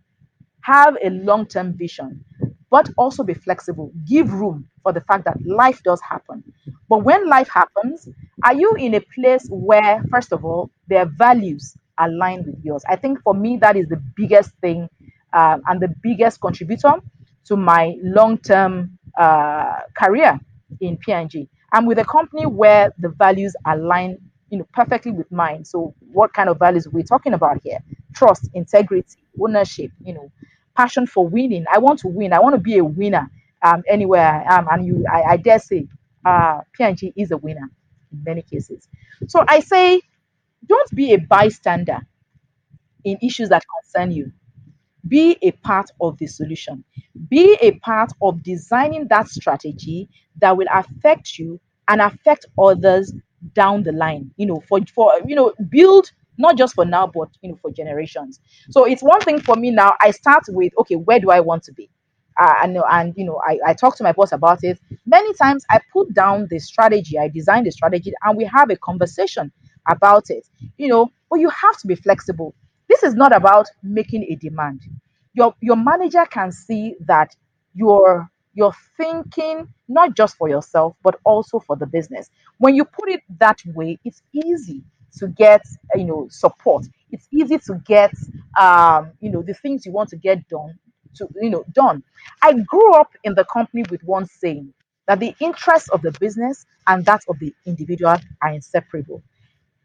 have 0.63 0.97
a 1.03 1.11
long 1.11 1.47
term 1.47 1.75
vision, 1.77 2.25
but 2.71 2.91
also 2.97 3.23
be 3.25 3.35
flexible. 3.35 3.93
Give 4.07 4.33
room 4.33 4.69
for 4.83 4.93
the 4.93 5.01
fact 5.03 5.25
that 5.27 5.39
life 5.47 5.83
does 5.85 6.01
happen. 6.03 6.43
But 6.89 7.05
when 7.05 7.29
life 7.29 7.49
happens, 7.49 8.09
are 8.45 8.55
you 8.55 8.75
in 8.75 8.95
a 8.95 9.01
place 9.15 9.47
where, 9.51 10.03
first 10.11 10.33
of 10.33 10.45
all, 10.45 10.71
their 10.89 11.07
values 11.07 11.77
align 11.99 12.45
with 12.45 12.57
yours? 12.65 12.83
I 12.89 12.97
think 12.97 13.23
for 13.23 13.35
me, 13.35 13.57
that 13.59 13.77
is 13.77 13.89
the 13.89 14.01
biggest 14.17 14.53
thing 14.61 14.89
uh, 15.33 15.59
and 15.67 15.81
the 15.81 15.95
biggest 16.03 16.41
contributor 16.41 16.95
to 17.47 17.57
my 17.57 17.97
long 18.03 18.39
term 18.39 18.99
uh, 19.19 19.81
career 19.97 20.39
in 20.81 20.97
P&G. 20.97 21.49
I'm 21.73 21.87
with 21.87 21.99
a 21.99 22.05
company 22.05 22.47
where 22.47 22.93
the 22.99 23.09
values 23.09 23.55
align 23.67 24.19
you 24.51 24.59
know 24.59 24.67
perfectly 24.75 25.13
with 25.13 25.31
mine. 25.33 25.65
So 25.65 25.95
what 26.13 26.33
kind 26.35 26.49
of 26.49 26.59
values 26.59 26.87
are 26.87 26.91
we 26.91 27.03
talking 27.03 27.33
about 27.33 27.61
here? 27.63 27.79
Trust 28.15 28.51
integrity 28.55 29.17
ownership 29.41 29.91
you 30.05 30.15
know 30.15 30.31
passion 30.77 31.07
for 31.07 31.27
winning. 31.27 31.65
I 31.73 31.79
want 31.79 31.99
to 32.01 32.09
win. 32.09 32.33
I 32.33 32.41
want 32.41 32.55
to 32.55 32.61
be 32.61 32.79
a 32.79 32.85
winner 32.85 33.31
um, 33.63 33.83
anywhere 33.89 34.45
I 34.49 34.59
am. 34.59 34.69
And 34.71 34.87
you 34.87 35.05
I, 35.11 35.23
I 35.23 35.37
dare 35.39 35.59
say 35.59 35.87
uh, 36.25 36.61
P&G 36.73 37.13
is 37.17 37.31
a 37.31 37.37
winner 37.37 37.69
in 38.13 38.23
many 38.25 38.43
cases. 38.43 38.89
So 39.29 39.45
i 39.49 39.61
say 39.61 40.01
don't 40.67 40.95
be 40.95 41.13
a 41.15 41.19
bystander 41.19 42.01
in 43.05 43.19
issues 43.23 43.49
that 43.49 43.65
concern 43.81 44.13
you. 44.13 44.33
Be 45.09 45.39
a 45.43 45.53
part 45.53 45.91
of 46.01 46.19
the 46.19 46.27
solution. 46.27 46.85
Be 47.31 47.59
a 47.61 47.73
part 47.81 48.13
of 48.23 48.43
designing 48.43 49.09
that 49.09 49.29
strategy 49.29 50.09
that 50.41 50.57
will 50.57 50.69
affect 50.73 51.39
you 51.39 51.61
and 51.89 52.01
affect 52.03 52.47
others 52.59 53.13
down 53.55 53.83
the 53.83 53.93
line 53.93 54.31
you 54.37 54.47
know 54.47 54.63
for 54.69 54.81
for 54.95 55.15
you 55.27 55.35
know 55.35 55.53
build 55.71 56.11
not 56.39 56.57
just 56.57 56.75
for 56.75 56.85
now 56.85 57.07
but 57.07 57.29
you 57.43 57.51
know 57.51 57.59
for 57.63 57.71
generations. 57.73 58.41
So 58.71 58.85
it's 58.85 59.03
one 59.03 59.21
thing 59.23 59.41
for 59.41 59.57
me 59.57 59.71
now. 59.71 59.95
I 60.01 60.13
start 60.13 60.45
with 60.49 60.73
okay 60.79 60.97
where 60.97 61.21
do 61.21 61.31
i 61.31 61.41
want 61.41 61.65
to 61.65 61.73
be? 61.73 61.91
Uh, 62.41 62.55
and 62.63 62.79
and 62.91 63.15
you 63.17 63.25
know 63.25 63.41
I, 63.47 63.59
I 63.67 63.75
talk 63.75 63.97
to 63.99 64.05
my 64.05 64.13
boss 64.13 64.33
about 64.33 64.65
it. 64.65 64.81
Many 65.07 65.35
times 65.35 65.65
i 65.71 65.81
put 65.93 66.15
down 66.15 66.49
the 66.51 66.59
strategy 66.61 67.19
i 67.19 67.29
design 67.29 67.65
the 67.65 67.71
strategy 67.73 68.13
and 68.25 68.37
we 68.39 68.45
have 68.45 68.71
a 68.71 68.77
conversation 68.77 69.53
about 69.89 70.31
it 70.31 70.47
you 70.79 70.89
know 70.89 71.11
but 71.31 71.41
you 71.41 71.49
have 71.51 71.79
to 71.79 71.87
be 71.87 71.95
flexible. 71.95 72.55
This 72.89 73.03
is 73.03 73.15
not 73.15 73.35
about 73.35 73.67
making 73.83 74.25
a 74.31 74.37
demand. 74.37 74.83
Your 75.35 75.55
your 75.61 75.77
manager 75.77 76.27
can 76.31 76.53
see 76.53 76.97
that 77.07 77.35
you're 77.75 78.31
you're 78.55 78.75
thinking 78.99 79.69
not 79.89 80.15
just 80.15 80.37
for 80.37 80.49
yourself 80.49 80.95
but 81.03 81.17
also 81.25 81.59
for 81.61 81.77
the 81.77 81.87
business. 81.87 82.31
When 82.59 82.75
you 82.75 82.85
put 82.85 83.11
it 83.11 83.23
that 83.41 83.61
way 83.67 83.99
it's 84.05 84.23
easy 84.33 84.83
to 85.19 85.29
get 85.29 85.63
you 85.97 86.05
know 86.05 86.29
support. 86.31 86.87
It's 87.11 87.29
easy 87.33 87.59
to 87.59 87.77
get 87.87 88.13
um, 88.61 89.13
you 89.21 89.31
know 89.31 89.43
the 89.43 89.55
things 89.55 89.87
you 89.87 89.93
want 89.93 90.11
to 90.11 90.17
get 90.17 90.47
done 90.49 90.79
to 91.17 91.29
you 91.41 91.51
know 91.51 91.65
done. 91.73 92.03
I 92.43 92.53
grew 92.55 92.95
up 92.95 93.13
in 93.25 93.35
the 93.35 93.45
company 93.47 93.85
with 93.91 94.03
one 94.05 94.27
saying 94.27 94.75
that 95.09 95.21
the 95.21 95.35
interests 95.41 95.89
of 95.91 96.03
the 96.03 96.13
business 96.21 96.67
and 96.87 97.05
that 97.07 97.23
of 97.29 97.39
the 97.41 97.55
individual 97.67 98.17
are 98.43 98.53
inseparable 98.53 99.23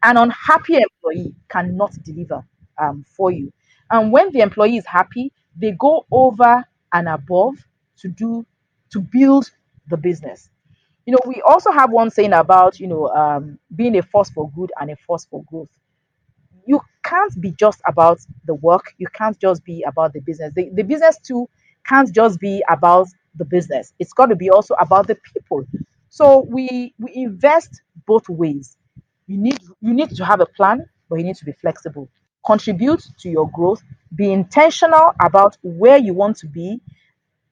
an 0.02 0.16
unhappy 0.16 0.76
employee 0.76 1.34
cannot 1.48 1.92
deliver 2.04 2.44
um, 2.78 3.04
for 3.16 3.30
you. 3.30 3.52
And 3.90 4.12
when 4.12 4.32
the 4.32 4.40
employee 4.40 4.76
is 4.76 4.86
happy 4.86 5.32
they 5.56 5.72
go 5.72 6.06
over 6.12 6.64
and 6.92 7.08
above 7.08 7.54
to 7.98 8.08
do 8.08 8.46
to 8.90 9.00
build 9.00 9.50
the 9.88 9.96
business. 9.96 10.50
You 11.06 11.12
know 11.12 11.20
we 11.26 11.42
also 11.42 11.70
have 11.72 11.90
one 11.90 12.10
saying 12.10 12.32
about 12.34 12.80
you 12.80 12.86
know 12.88 13.08
um, 13.08 13.58
being 13.74 13.96
a 13.98 14.02
force 14.02 14.30
for 14.30 14.50
good 14.52 14.70
and 14.80 14.90
a 14.90 14.96
force 15.06 15.26
for 15.26 15.42
growth. 15.44 15.68
You 16.66 16.80
can't 17.04 17.40
be 17.40 17.52
just 17.52 17.80
about 17.86 18.20
the 18.46 18.54
work. 18.54 18.94
You 18.98 19.08
can't 19.14 19.38
just 19.40 19.64
be 19.64 19.82
about 19.84 20.14
the 20.14 20.20
business. 20.20 20.52
The, 20.54 20.70
the 20.74 20.84
business 20.84 21.18
too 21.20 21.48
can't 21.86 22.12
just 22.14 22.40
be 22.40 22.64
about 22.70 23.08
the 23.36 23.44
business. 23.44 23.94
It's 23.98 24.12
got 24.14 24.26
to 24.28 24.36
be 24.36 24.50
also 24.50 24.74
about 24.76 25.06
the 25.08 25.16
people. 25.34 25.64
So 26.10 26.46
we 26.50 26.94
we 26.98 27.12
invest 27.14 27.82
both 28.06 28.28
ways 28.30 28.77
you 29.28 29.38
need 29.38 29.58
you 29.80 29.94
need 29.94 30.10
to 30.10 30.24
have 30.24 30.40
a 30.40 30.46
plan 30.46 30.84
but 31.08 31.18
you 31.18 31.24
need 31.24 31.36
to 31.36 31.44
be 31.44 31.52
flexible. 31.52 32.08
Contribute 32.44 33.02
to 33.20 33.30
your 33.30 33.50
growth. 33.50 33.82
Be 34.14 34.32
intentional 34.32 35.12
about 35.22 35.56
where 35.62 35.98
you 35.98 36.14
want 36.14 36.36
to 36.38 36.46
be 36.46 36.80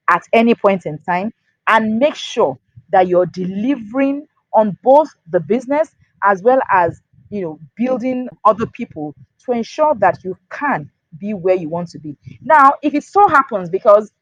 at 0.08 0.22
any 0.32 0.54
point 0.54 0.86
in 0.86 0.98
time 0.98 1.32
and 1.68 1.98
make 1.98 2.14
sure 2.14 2.58
that 2.90 3.08
you're 3.08 3.26
delivering 3.26 4.26
on 4.52 4.76
both 4.82 5.08
the 5.30 5.40
business 5.40 5.94
as 6.24 6.42
well 6.42 6.60
as 6.72 7.00
you 7.30 7.42
know 7.42 7.60
building 7.76 8.28
other 8.44 8.66
people 8.66 9.14
to 9.44 9.52
ensure 9.52 9.94
that 9.96 10.22
you 10.24 10.36
can 10.50 10.90
be 11.18 11.34
where 11.34 11.54
you 11.56 11.68
want 11.68 11.88
to 11.88 11.98
be. 11.98 12.16
Now 12.42 12.74
if 12.82 12.94
it 12.94 13.04
so 13.04 13.28
happens 13.28 13.68
because 13.68 14.12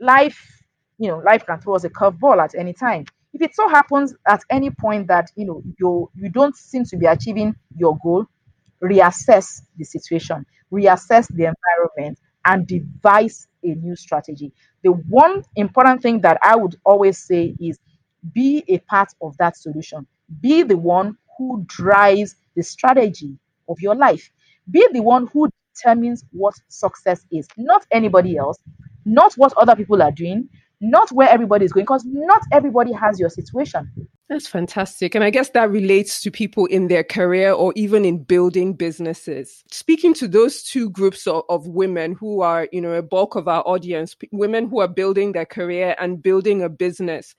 life 0.00 0.62
you 0.98 1.08
know 1.08 1.18
life 1.18 1.44
can 1.46 1.60
throw 1.60 1.74
us 1.74 1.84
a 1.84 1.90
curveball 1.90 2.42
at 2.42 2.54
any 2.54 2.72
time 2.72 3.06
if 3.34 3.42
it 3.42 3.54
so 3.54 3.68
happens 3.68 4.14
at 4.26 4.42
any 4.50 4.70
point 4.70 5.08
that 5.08 5.30
you 5.36 5.46
know 5.46 5.62
you 5.78 6.10
you 6.14 6.28
don't 6.28 6.56
seem 6.56 6.84
to 6.84 6.96
be 6.96 7.06
achieving 7.06 7.54
your 7.76 7.96
goal 8.02 8.26
reassess 8.82 9.62
the 9.76 9.84
situation 9.84 10.44
reassess 10.72 11.26
the 11.28 11.44
environment 11.52 12.18
and 12.44 12.66
devise 12.66 13.46
a 13.62 13.68
new 13.74 13.94
strategy 13.94 14.52
the 14.82 14.90
one 14.90 15.44
important 15.56 16.02
thing 16.02 16.20
that 16.20 16.38
I 16.42 16.56
would 16.56 16.76
always 16.84 17.18
say 17.18 17.54
is 17.60 17.78
be 18.32 18.64
a 18.68 18.78
part 18.78 19.08
of 19.20 19.36
that 19.38 19.56
solution. 19.56 20.06
Be 20.40 20.62
the 20.62 20.76
one 20.76 21.16
who 21.36 21.64
drives 21.66 22.36
the 22.54 22.62
strategy 22.62 23.36
of 23.68 23.80
your 23.80 23.94
life. 23.96 24.30
Be 24.70 24.86
the 24.92 25.00
one 25.00 25.26
who 25.28 25.48
determines 25.74 26.24
what 26.30 26.54
success 26.68 27.24
is, 27.32 27.48
not 27.56 27.84
anybody 27.90 28.36
else, 28.36 28.58
not 29.04 29.34
what 29.34 29.52
other 29.56 29.74
people 29.74 30.00
are 30.02 30.12
doing, 30.12 30.48
not 30.82 31.10
where 31.12 31.28
everybody 31.28 31.64
is 31.64 31.72
going, 31.72 31.84
because 31.84 32.04
not 32.04 32.42
everybody 32.50 32.92
has 32.92 33.18
your 33.18 33.30
situation. 33.30 33.90
That's 34.28 34.48
fantastic. 34.48 35.14
And 35.14 35.22
I 35.22 35.30
guess 35.30 35.50
that 35.50 35.70
relates 35.70 36.20
to 36.22 36.30
people 36.30 36.66
in 36.66 36.88
their 36.88 37.04
career 37.04 37.52
or 37.52 37.72
even 37.76 38.04
in 38.04 38.24
building 38.24 38.74
businesses. 38.74 39.62
Speaking 39.70 40.12
to 40.14 40.26
those 40.26 40.62
two 40.62 40.90
groups 40.90 41.26
of, 41.26 41.44
of, 41.48 41.66
women 41.66 42.14
who 42.18 42.40
are, 42.40 42.68
you 42.72 42.80
know, 42.80 42.92
a 42.92 43.02
bulk 43.02 43.36
of 43.36 43.46
our 43.46 43.62
audience, 43.66 44.16
women 44.32 44.68
who 44.68 44.80
are 44.80 44.88
building 44.88 45.32
their 45.32 45.46
career 45.46 45.94
and 45.98 46.22
building 46.22 46.62
a 46.62 46.68
business, 46.68 47.34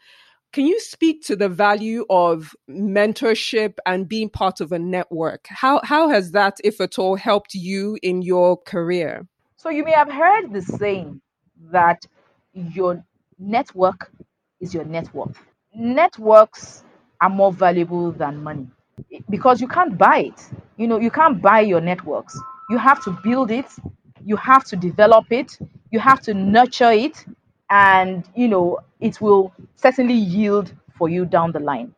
can 0.54 0.66
you 0.68 0.80
speak 0.80 1.24
to 1.26 1.36
the 1.36 1.50
value 1.50 2.06
of 2.12 2.56
mentorship 2.70 3.78
and 3.88 4.08
being 4.08 4.30
part 4.30 4.62
of 4.62 4.72
a 4.72 4.80
network? 4.80 5.48
How, 5.50 5.82
how 5.84 6.10
has 6.10 6.32
that, 6.32 6.58
if 6.64 6.80
at 6.80 7.00
all, 7.00 7.16
helped 7.16 7.56
you 7.56 7.98
in 8.04 8.22
your 8.22 8.56
career? 8.56 9.28
So 9.56 9.70
you 9.70 9.84
may 9.84 9.94
have 9.94 10.12
heard 10.12 10.54
the 10.54 10.62
saying 10.62 11.22
that 11.72 12.06
your 12.54 13.04
network 13.40 14.12
is 14.62 14.74
your 14.74 14.86
net 14.86 15.14
worth 15.14 15.38
networks 15.76 16.84
are 17.22 17.30
more 17.30 17.52
valuable 17.54 18.12
than 18.12 18.44
money 18.44 18.68
because 19.30 19.62
you 19.62 19.68
can't 19.68 19.98
buy 19.98 20.20
it. 20.20 20.50
You 20.78 20.88
know, 20.88 21.00
you 21.00 21.12
can't 21.12 21.42
buy 21.42 21.62
your 21.62 21.82
networks. 21.82 22.40
You 22.70 22.78
have 22.78 23.04
to 23.06 23.18
build 23.24 23.52
it, 23.52 23.66
you 24.26 24.36
have 24.38 24.66
to 24.66 24.76
develop 24.76 25.28
it, 25.32 25.58
you 25.92 26.00
have 26.00 26.22
to 26.24 26.34
nurture 26.34 26.92
it, 26.92 27.26
and 27.70 28.26
you 28.36 28.48
know, 28.48 28.80
it 29.00 29.22
will 29.22 29.54
certainly 29.76 30.14
yield 30.16 30.74
for 30.98 31.10
you 31.10 31.26
down 31.26 31.52
the 31.52 31.60
line. 31.60 31.94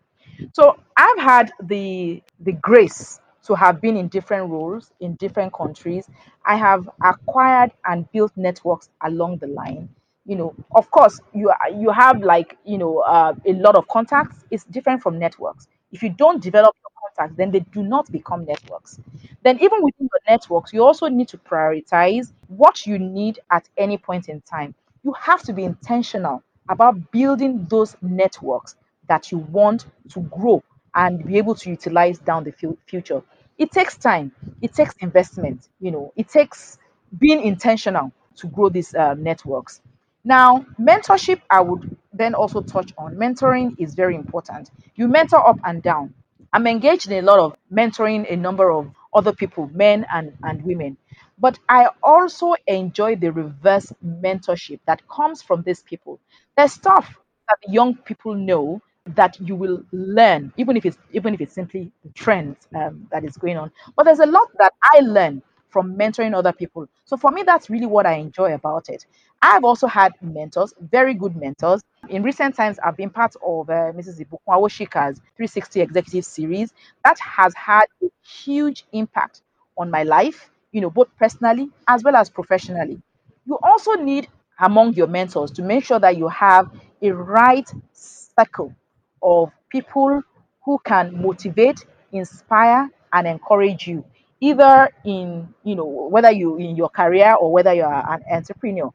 So 0.54 0.78
I've 0.98 1.20
had 1.20 1.52
the 1.64 2.22
the 2.42 2.54
grace 2.54 3.20
to 3.46 3.56
have 3.56 3.82
been 3.82 3.98
in 3.98 4.10
different 4.10 4.50
roles 4.52 4.92
in 5.02 5.16
different 5.16 5.54
countries. 5.54 6.10
I 6.46 6.58
have 6.58 6.90
acquired 7.04 7.72
and 7.86 8.12
built 8.12 8.34
networks 8.38 8.90
along 9.04 9.40
the 9.40 9.48
line 9.48 9.90
you 10.26 10.36
know 10.36 10.56
of 10.76 10.90
course 10.92 11.20
you 11.34 11.52
you 11.78 11.90
have 11.92 12.22
like 12.22 12.58
you 12.66 12.78
know 12.78 13.00
uh, 13.00 13.34
a 13.46 13.54
lot 13.54 13.76
of 13.76 13.88
contacts. 13.88 14.44
It's 14.52 14.64
different 14.66 15.02
from 15.02 15.20
networks. 15.20 15.68
If 15.92 16.04
you 16.04 16.10
don't 16.10 16.42
develop 16.42 16.76
your 16.84 16.92
contacts 17.02 17.38
then 17.38 17.52
they 17.52 17.60
do 17.62 17.84
not 17.84 18.12
become 18.12 18.46
networks. 18.46 19.00
Then 19.44 19.58
even 19.62 19.84
within 19.84 20.10
your 20.12 20.22
networks 20.28 20.74
you 20.74 20.84
also 20.84 21.08
need 21.08 21.28
to 21.30 21.38
prioritize 21.38 22.32
what 22.48 22.86
you 22.86 22.98
need 23.00 23.40
at 23.52 23.68
any 23.78 23.98
point 23.98 24.30
in 24.30 24.42
time. 24.42 24.74
You 25.04 25.14
have 25.14 25.44
to 25.44 25.54
be 25.54 25.64
intentional 25.64 26.42
about 26.70 27.12
building 27.12 27.66
those 27.70 27.96
networks 28.02 28.76
that 29.08 29.32
you 29.32 29.38
want 29.38 29.86
to 30.10 30.22
grow 30.22 30.64
and 30.96 31.24
be 31.26 31.38
able 31.38 31.54
to 31.56 31.70
utilize 31.70 32.18
down 32.18 32.44
the 32.44 32.52
future. 32.88 33.22
It 33.58 33.72
takes 33.72 33.98
time. 33.98 34.32
It 34.62 34.74
takes 34.74 34.96
investment 35.00 35.70
you 35.80 35.92
know. 35.92 36.12
It 36.16 36.30
takes 36.30 36.78
being 37.20 37.42
intentional 37.42 38.12
to 38.38 38.48
grow 38.48 38.70
these 38.70 38.94
uh, 38.96 39.14
networks 39.14 39.82
now, 40.26 40.66
mentorship, 40.80 41.42
I 41.52 41.62
would 41.62 41.98
then 42.14 42.36
also 42.36 42.62
touch 42.62 42.94
on. 42.98 43.16
Mentoring 43.16 43.76
is 43.80 43.96
very 43.96 44.16
important. 44.16 44.72
You 44.96 45.08
mentor 45.08 45.48
up 45.48 45.60
and 45.66 45.84
down. 45.84 46.14
I'm 46.54 46.68
engaged 46.68 47.12
in 47.12 47.24
a 47.24 47.28
lot 47.28 47.40
of 47.40 47.56
mentoring 47.74 48.32
a 48.32 48.36
number 48.36 48.72
of 48.72 48.92
other 49.14 49.34
people, 49.34 49.70
men 49.74 50.06
and, 50.14 50.38
and 50.44 50.64
women. 50.66 50.98
But 51.40 51.60
I 51.70 51.90
also 52.04 52.56
enjoy 52.68 53.18
the 53.18 53.32
reverse 53.32 53.94
mentorship 54.06 54.80
that 54.88 55.08
comes 55.10 55.44
from 55.44 55.64
these 55.64 55.84
people. 55.84 56.20
There's 56.58 56.74
stuff 56.74 57.16
that 57.50 57.72
young 57.72 57.96
people 57.96 58.36
know 58.36 58.82
that 59.08 59.40
you 59.40 59.56
will 59.56 59.84
learn, 59.92 60.54
even 60.58 60.78
if 60.78 60.86
it's 60.86 60.98
even 61.14 61.34
if 61.36 61.42
it's 61.42 61.54
simply 61.54 61.92
the 62.04 62.12
trend 62.14 62.58
um, 62.76 63.08
that 63.12 63.24
is 63.24 63.38
going 63.38 63.58
on. 63.58 63.72
But 63.96 64.06
there's 64.06 64.20
a 64.20 64.26
lot 64.26 64.50
that 64.60 64.74
I 64.84 65.02
learn 65.02 65.44
from 65.76 65.98
mentoring 65.98 66.34
other 66.34 66.54
people. 66.54 66.88
So 67.04 67.18
for 67.18 67.32
me, 67.32 67.44
that's 67.44 67.70
really 67.70 67.86
what 67.86 68.06
I 68.06 68.14
enjoy 68.14 68.54
about 68.54 68.88
it. 68.88 69.06
I've 69.42 69.66
also 69.66 69.88
had 69.88 70.14
mentors, 70.22 70.74
very 70.80 71.14
good 71.14 71.36
mentors. 71.36 71.82
In 72.08 72.24
recent 72.24 72.56
times, 72.56 72.80
I've 72.80 72.96
been 72.96 73.10
part 73.10 73.36
of 73.46 73.70
uh, 73.70 73.92
Mrs. 73.92 74.22
Ibukun 74.22 74.40
Awosika's 74.48 75.20
360 75.36 75.82
Executive 75.82 76.24
Series. 76.24 76.74
That 77.04 77.20
has 77.20 77.54
had 77.56 77.84
a 78.02 78.08
huge 78.26 78.86
impact 78.94 79.42
on 79.78 79.92
my 79.92 80.04
life, 80.04 80.50
you 80.72 80.80
know, 80.80 80.90
both 80.90 81.10
personally 81.20 81.70
as 81.90 82.06
well 82.06 82.16
as 82.16 82.30
professionally. 82.30 83.02
You 83.46 83.60
also 83.62 83.96
need 83.96 84.30
among 84.60 84.94
your 84.94 85.08
mentors 85.08 85.52
to 85.52 85.62
make 85.62 85.84
sure 85.84 86.00
that 86.00 86.16
you 86.16 86.30
have 86.30 86.72
a 87.02 87.12
right 87.12 87.70
circle 87.92 88.74
of 89.22 89.52
people 89.70 90.22
who 90.64 90.80
can 90.86 91.22
motivate, 91.22 91.86
inspire, 92.14 92.90
and 93.12 93.28
encourage 93.28 93.88
you, 93.88 94.06
either 94.42 94.90
in 95.06 95.54
you 95.64 95.76
know 95.76 95.86
whether 95.86 96.32
you 96.32 96.58
in 96.58 96.76
your 96.76 96.90
career 96.90 97.36
or 97.36 97.52
whether 97.52 97.74
you 97.74 97.84
are 97.84 98.14
an 98.14 98.24
entrepreneur. 98.32 98.92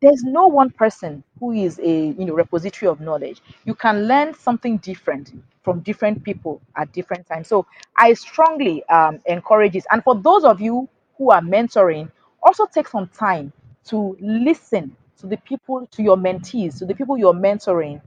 There's 0.00 0.22
no 0.24 0.46
one 0.48 0.70
person 0.70 1.24
who 1.40 1.52
is 1.52 1.78
a 1.80 2.06
you 2.08 2.24
know 2.26 2.34
repository 2.34 2.88
of 2.90 3.00
knowledge. 3.00 3.40
You 3.64 3.74
can 3.74 4.06
learn 4.06 4.34
something 4.34 4.78
different 4.78 5.32
from 5.62 5.80
different 5.80 6.22
people 6.22 6.60
at 6.76 6.92
different 6.92 7.26
times. 7.26 7.48
So 7.48 7.66
I 7.96 8.14
strongly 8.14 8.84
um, 8.88 9.20
encourage 9.26 9.72
this. 9.72 9.86
And 9.90 10.04
for 10.04 10.14
those 10.14 10.44
of 10.44 10.60
you 10.60 10.88
who 11.18 11.30
are 11.30 11.40
mentoring, 11.40 12.10
also 12.42 12.66
take 12.66 12.88
some 12.88 13.08
time 13.08 13.52
to 13.86 14.16
listen 14.20 14.96
to 15.18 15.26
the 15.26 15.38
people, 15.38 15.86
to 15.92 16.02
your 16.02 16.16
mentees, 16.16 16.78
to 16.78 16.86
the 16.86 16.94
people 16.94 17.16
you're 17.16 17.32
mentoring, 17.34 18.00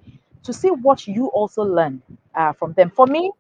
to 0.44 0.54
see 0.54 0.70
what 0.70 1.08
you 1.08 1.28
also 1.28 1.64
learn 1.64 2.02
uh, 2.36 2.54
from 2.54 2.74
them. 2.74 2.92
For 2.92 3.08
me, 3.08 3.32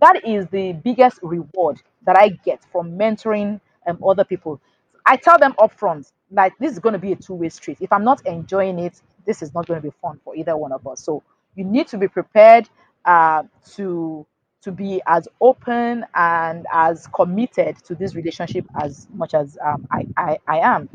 that 0.00 0.24
is 0.26 0.46
the 0.48 0.72
biggest 0.74 1.18
reward 1.22 1.82
that 2.06 2.16
I 2.18 2.30
get 2.44 2.62
from 2.72 2.98
mentoring 2.98 3.60
um, 3.86 3.98
other 4.06 4.24
people. 4.24 4.60
I 5.06 5.16
tell 5.16 5.38
them 5.38 5.54
upfront, 5.58 6.10
like 6.30 6.54
this 6.58 6.72
is 6.72 6.78
going 6.78 6.94
to 6.94 6.98
be 6.98 7.12
a 7.12 7.16
two-way 7.16 7.48
street. 7.50 7.78
If 7.80 7.92
I'm 7.92 8.04
not 8.04 8.24
enjoying 8.26 8.78
it, 8.78 9.00
this 9.26 9.42
is 9.42 9.54
not 9.54 9.66
going 9.66 9.80
to 9.80 9.86
be 9.86 9.94
fun 10.02 10.20
for 10.24 10.34
either 10.36 10.56
one 10.56 10.72
of 10.72 10.86
us. 10.86 11.00
So 11.02 11.22
you 11.54 11.64
need 11.64 11.88
to 11.88 11.98
be 11.98 12.08
prepared 12.08 12.68
uh, 13.04 13.44
to 13.74 14.26
to 14.62 14.72
be 14.72 15.02
as 15.06 15.28
open 15.42 16.06
and 16.14 16.66
as 16.72 17.06
committed 17.08 17.76
to 17.84 17.94
this 17.94 18.14
relationship 18.14 18.64
as 18.80 19.06
much 19.12 19.34
as 19.34 19.58
um, 19.62 19.86
I, 19.92 20.06
I, 20.16 20.38
I 20.48 20.58
am. 20.60 20.88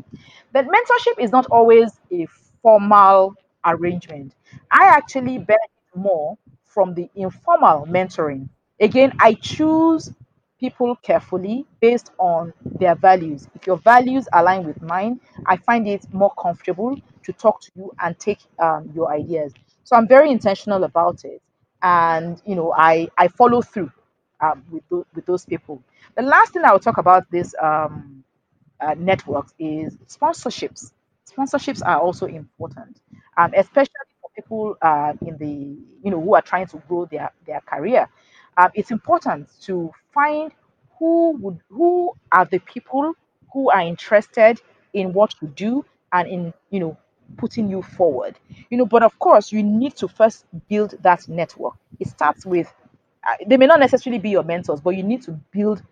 But 0.52 0.66
mentorship 0.66 1.20
is 1.20 1.30
not 1.30 1.46
always 1.52 1.92
a 2.12 2.26
formal 2.62 3.34
arrangement. 3.64 4.34
I 4.72 4.86
actually 4.86 5.38
benefit 5.38 5.70
more 5.94 6.36
from 6.64 6.94
the 6.94 7.08
informal 7.14 7.86
mentoring. 7.86 8.48
Again, 8.80 9.12
I 9.20 9.34
choose 9.34 10.12
people 10.60 10.96
carefully 10.96 11.66
based 11.80 12.12
on 12.18 12.52
their 12.64 12.94
values. 12.94 13.48
If 13.54 13.66
your 13.66 13.78
values 13.78 14.28
align 14.32 14.64
with 14.66 14.82
mine, 14.82 15.20
I 15.46 15.56
find 15.56 15.88
it 15.88 16.06
more 16.12 16.32
comfortable 16.40 16.98
to 17.24 17.32
talk 17.32 17.60
to 17.62 17.70
you 17.76 17.92
and 18.00 18.18
take 18.18 18.40
um, 18.60 18.90
your 18.94 19.12
ideas. 19.12 19.52
So 19.84 19.96
I'm 19.96 20.06
very 20.08 20.30
intentional 20.30 20.84
about 20.84 21.24
it 21.24 21.42
and 21.82 22.40
you 22.46 22.54
know 22.54 22.72
I 22.76 23.08
I 23.18 23.28
follow 23.28 23.62
through 23.62 23.90
um, 24.40 24.64
with 24.70 24.82
those, 24.90 25.04
with 25.14 25.26
those 25.26 25.44
people. 25.46 25.82
The 26.16 26.22
last 26.22 26.52
thing 26.52 26.64
I 26.64 26.72
will 26.72 26.80
talk 26.80 26.98
about 26.98 27.30
this 27.30 27.54
um, 27.62 28.24
uh, 28.80 28.94
networks 28.98 29.54
is 29.58 29.96
sponsorships. 30.08 30.92
Sponsorships 31.30 31.82
are 31.86 31.98
also 32.00 32.26
important, 32.26 33.00
um, 33.36 33.52
especially 33.56 33.92
for 34.20 34.30
people 34.34 34.76
uh, 34.82 35.14
in 35.26 35.36
the 35.38 35.78
you 36.04 36.10
know 36.10 36.20
who 36.20 36.34
are 36.34 36.42
trying 36.42 36.66
to 36.68 36.78
grow 36.88 37.06
their 37.06 37.30
their 37.46 37.60
career. 37.60 38.08
Um, 38.60 38.70
it's 38.74 38.90
important 38.90 39.48
to 39.62 39.92
find 40.12 40.52
who 40.98 41.36
would 41.38 41.58
who 41.70 42.14
are 42.32 42.44
the 42.44 42.58
people 42.60 43.14
who 43.52 43.70
are 43.70 43.80
interested 43.82 44.60
in 44.92 45.12
what 45.12 45.34
you 45.40 45.48
do 45.48 45.84
and 46.12 46.28
in 46.28 46.54
you 46.70 46.80
know 46.80 46.96
putting 47.38 47.70
you 47.70 47.82
forward. 47.82 48.36
You 48.70 48.78
know, 48.78 48.86
but 48.86 49.02
of 49.02 49.18
course, 49.18 49.52
you 49.52 49.62
need 49.62 49.96
to 49.96 50.08
first 50.08 50.44
build 50.68 50.94
that 51.02 51.28
network. 51.28 51.74
It 52.00 52.08
starts 52.08 52.44
with, 52.44 52.72
uh, 53.26 53.36
they 53.46 53.56
may 53.56 53.66
not 53.66 53.78
necessarily 53.80 54.18
be 54.18 54.30
your 54.30 54.42
mentors, 54.42 54.80
but 54.80 54.90
you 54.96 55.04
need 55.04 55.22
to 55.22 55.32
build 55.52 55.82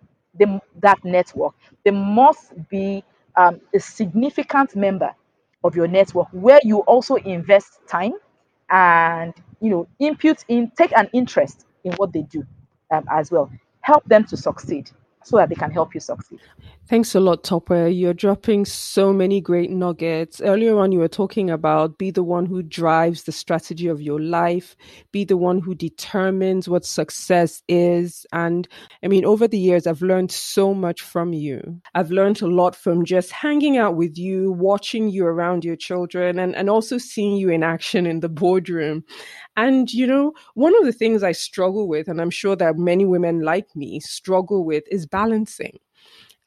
that 0.81 1.05
network. 1.05 1.55
They 1.85 1.91
must 1.91 2.53
be 2.69 3.05
um, 3.37 3.61
a 3.75 3.81
significant 3.81 4.77
member 4.77 5.15
of 5.65 5.75
your 5.77 5.89
network 5.89 6.29
where 6.33 6.61
you 6.63 6.81
also 6.81 7.17
invest 7.17 7.79
time 7.89 8.13
and 8.71 9.35
you 9.61 9.71
know 9.71 9.89
input 9.99 10.45
in 10.49 10.71
take 10.77 10.97
an 10.97 11.09
interest 11.13 11.67
in 11.85 11.93
what 11.95 12.13
they 12.13 12.23
do 12.23 12.45
um, 12.91 13.05
as 13.11 13.31
well 13.31 13.51
help 13.81 14.05
them 14.05 14.25
to 14.25 14.37
succeed 14.37 14.91
so 15.25 15.37
that 15.37 15.49
they 15.49 15.55
can 15.55 15.71
help 15.71 15.95
you 15.95 16.01
succeed. 16.01 16.41
Thanks 16.89 17.15
a 17.15 17.21
lot, 17.21 17.45
Tope. 17.45 17.69
You're 17.69 18.15
dropping 18.15 18.65
so 18.65 19.13
many 19.13 19.43
great 19.43 19.71
nuggets. 19.71 20.41
Earlier 20.41 20.79
on, 20.79 20.91
you 20.91 21.01
were 21.01 21.07
talking 21.07 21.51
about 21.51 21.99
be 21.99 22.11
the 22.11 22.23
one 22.23 22.47
who 22.47 22.63
drives 22.63 23.25
the 23.25 23.33
strategy 23.33 23.89
of 23.89 24.01
your 24.01 24.19
life, 24.19 24.75
be 25.13 25.25
the 25.25 25.37
one 25.37 25.61
who 25.61 25.75
determines 25.75 26.67
what 26.67 26.87
success 26.87 27.63
is. 27.69 28.25
And 28.33 28.67
I 29.05 29.09
mean, 29.09 29.27
over 29.27 29.47
the 29.47 29.59
years, 29.59 29.87
I've 29.87 30.01
learned 30.01 30.33
so 30.33 30.73
much 30.73 31.03
from 31.03 31.35
you. 31.35 31.79
I've 31.95 32.11
learned 32.11 32.41
a 32.41 32.47
lot 32.47 32.75
from 32.75 33.05
just 33.05 33.33
hanging 33.33 33.77
out 33.77 33.95
with 33.95 34.17
you, 34.17 34.51
watching 34.53 35.11
you 35.11 35.27
around 35.27 35.67
your 35.67 35.77
children, 35.77 36.39
and, 36.39 36.57
and 36.57 36.71
also 36.71 36.97
seeing 36.97 37.37
you 37.37 37.51
in 37.51 37.63
action 37.63 38.07
in 38.07 38.21
the 38.21 38.31
boardroom. 38.31 39.05
And, 39.59 39.93
you 39.93 40.07
know, 40.07 40.33
one 40.55 40.75
of 40.75 40.87
the 40.87 40.93
things 40.93 41.23
I 41.23 41.33
struggle 41.33 41.87
with, 41.87 42.09
and 42.09 42.19
I'm 42.19 42.31
sure 42.31 42.57
that 42.57 42.79
many 42.79 43.05
women 43.05 43.43
like 43.43 43.77
me 43.77 44.01
struggle 44.01 44.65
with, 44.65 44.85
is 44.91 45.05
balancing. 45.05 45.81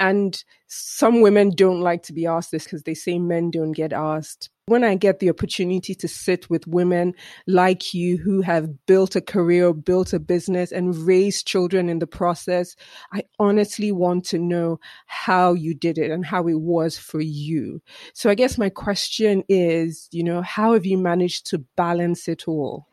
And 0.01 0.43
some 0.65 1.21
women 1.21 1.51
don't 1.51 1.81
like 1.81 2.01
to 2.03 2.13
be 2.13 2.25
asked 2.25 2.49
this 2.49 2.63
because 2.63 2.83
they 2.83 2.95
say 2.95 3.19
men 3.19 3.51
don't 3.51 3.71
get 3.71 3.93
asked. 3.93 4.49
When 4.65 4.83
I 4.83 4.95
get 4.95 5.19
the 5.19 5.29
opportunity 5.29 5.93
to 5.93 6.07
sit 6.07 6.49
with 6.49 6.65
women 6.65 7.13
like 7.45 7.93
you 7.93 8.17
who 8.17 8.41
have 8.41 8.87
built 8.87 9.15
a 9.15 9.21
career, 9.21 9.73
built 9.73 10.11
a 10.11 10.19
business, 10.19 10.71
and 10.71 10.95
raised 10.95 11.45
children 11.45 11.87
in 11.87 11.99
the 11.99 12.07
process, 12.07 12.75
I 13.13 13.25
honestly 13.37 13.91
want 13.91 14.25
to 14.27 14.39
know 14.39 14.79
how 15.05 15.53
you 15.53 15.75
did 15.75 15.99
it 15.99 16.09
and 16.09 16.25
how 16.25 16.47
it 16.47 16.59
was 16.59 16.97
for 16.97 17.21
you. 17.21 17.83
So 18.15 18.31
I 18.31 18.33
guess 18.33 18.57
my 18.57 18.69
question 18.69 19.43
is, 19.47 20.07
you 20.11 20.23
know, 20.23 20.41
how 20.41 20.73
have 20.73 20.85
you 20.85 20.97
managed 20.97 21.45
to 21.51 21.59
balance 21.75 22.27
it 22.27 22.47
all? 22.47 22.87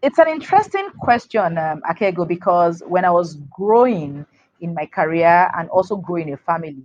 It's 0.00 0.18
an 0.18 0.28
interesting 0.28 0.88
question, 1.00 1.58
um, 1.58 1.82
Akego, 1.90 2.26
because 2.26 2.82
when 2.86 3.04
I 3.04 3.10
was 3.10 3.36
growing, 3.50 4.24
in 4.60 4.74
my 4.74 4.86
career 4.86 5.50
and 5.56 5.68
also 5.70 5.96
growing 5.96 6.32
a 6.32 6.36
family, 6.36 6.84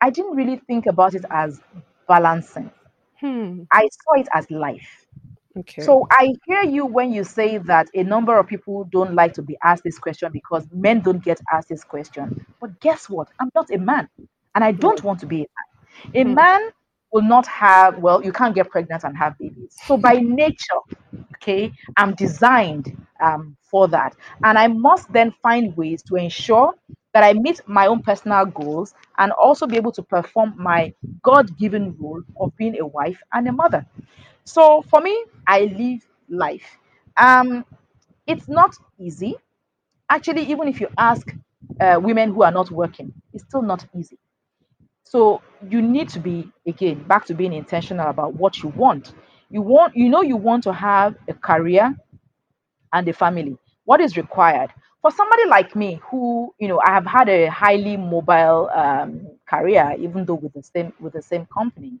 I 0.00 0.10
didn't 0.10 0.36
really 0.36 0.56
think 0.66 0.86
about 0.86 1.14
it 1.14 1.24
as 1.30 1.60
balancing. 2.06 2.70
Hmm. 3.20 3.62
I 3.72 3.88
saw 3.88 4.20
it 4.20 4.28
as 4.32 4.50
life. 4.50 5.06
Okay. 5.56 5.82
So 5.82 6.06
I 6.10 6.34
hear 6.46 6.62
you 6.62 6.86
when 6.86 7.12
you 7.12 7.24
say 7.24 7.58
that 7.58 7.88
a 7.94 8.04
number 8.04 8.38
of 8.38 8.46
people 8.46 8.84
don't 8.92 9.14
like 9.14 9.32
to 9.34 9.42
be 9.42 9.56
asked 9.64 9.82
this 9.82 9.98
question 9.98 10.30
because 10.32 10.66
men 10.72 11.00
don't 11.00 11.22
get 11.24 11.40
asked 11.52 11.68
this 11.68 11.82
question. 11.82 12.46
But 12.60 12.78
guess 12.80 13.08
what? 13.08 13.28
I'm 13.40 13.50
not 13.54 13.70
a 13.70 13.78
man 13.78 14.08
and 14.54 14.62
I 14.62 14.72
don't 14.72 15.02
want 15.02 15.18
to 15.20 15.26
be 15.26 15.42
a 15.42 15.46
man. 15.46 16.14
A 16.14 16.28
hmm. 16.28 16.34
man 16.34 16.70
will 17.12 17.22
not 17.22 17.46
have, 17.46 17.98
well, 17.98 18.24
you 18.24 18.32
can't 18.32 18.54
get 18.54 18.70
pregnant 18.70 19.02
and 19.04 19.16
have 19.16 19.36
babies. 19.38 19.76
So 19.86 19.96
by 19.96 20.14
nature, 20.14 20.80
okay, 21.36 21.72
I'm 21.96 22.14
designed 22.14 22.96
um, 23.22 23.56
for 23.62 23.88
that. 23.88 24.14
And 24.44 24.58
I 24.58 24.68
must 24.68 25.12
then 25.12 25.32
find 25.42 25.76
ways 25.76 26.02
to 26.04 26.16
ensure 26.16 26.74
that 27.18 27.24
I 27.24 27.32
meet 27.32 27.60
my 27.66 27.88
own 27.88 28.00
personal 28.00 28.46
goals 28.46 28.94
and 29.18 29.32
also 29.32 29.66
be 29.66 29.76
able 29.76 29.90
to 29.92 30.04
perform 30.04 30.54
my 30.56 30.94
God 31.24 31.58
given 31.58 31.96
role 31.98 32.22
of 32.38 32.56
being 32.56 32.78
a 32.78 32.86
wife 32.86 33.20
and 33.32 33.48
a 33.48 33.52
mother. 33.52 33.84
So 34.44 34.82
for 34.82 35.00
me, 35.00 35.24
I 35.44 35.62
live 35.76 36.06
life. 36.28 36.78
Um, 37.16 37.64
it's 38.28 38.46
not 38.48 38.76
easy. 39.00 39.34
Actually, 40.08 40.42
even 40.44 40.68
if 40.68 40.80
you 40.80 40.88
ask 40.96 41.34
uh, 41.80 41.98
women 42.00 42.32
who 42.32 42.44
are 42.44 42.52
not 42.52 42.70
working, 42.70 43.12
it's 43.34 43.44
still 43.44 43.62
not 43.62 43.84
easy. 43.98 44.18
So 45.04 45.42
you 45.68 45.82
need 45.82 46.08
to 46.10 46.20
be 46.20 46.52
again 46.66 47.04
back 47.04 47.26
to 47.26 47.34
being 47.34 47.52
intentional 47.52 48.08
about 48.10 48.34
what 48.34 48.58
you 48.62 48.70
want. 48.70 49.14
You 49.50 49.62
want, 49.62 49.96
you 49.96 50.08
know, 50.08 50.22
you 50.22 50.36
want 50.36 50.64
to 50.64 50.72
have 50.72 51.16
a 51.28 51.34
career 51.34 51.96
and 52.92 53.08
a 53.08 53.12
family. 53.12 53.58
What 53.84 54.00
is 54.00 54.16
required? 54.16 54.72
For 55.00 55.10
somebody 55.10 55.46
like 55.46 55.74
me 55.76 56.00
who 56.10 56.52
you 56.58 56.68
know 56.68 56.80
i 56.84 56.90
have 56.92 57.06
had 57.06 57.28
a 57.28 57.46
highly 57.46 57.96
mobile 57.96 58.68
um, 58.74 59.26
career 59.46 59.94
even 59.98 60.24
though 60.24 60.34
with 60.34 60.52
the 60.52 60.62
same 60.62 60.92
with 61.00 61.12
the 61.12 61.22
same 61.22 61.46
company 61.46 61.92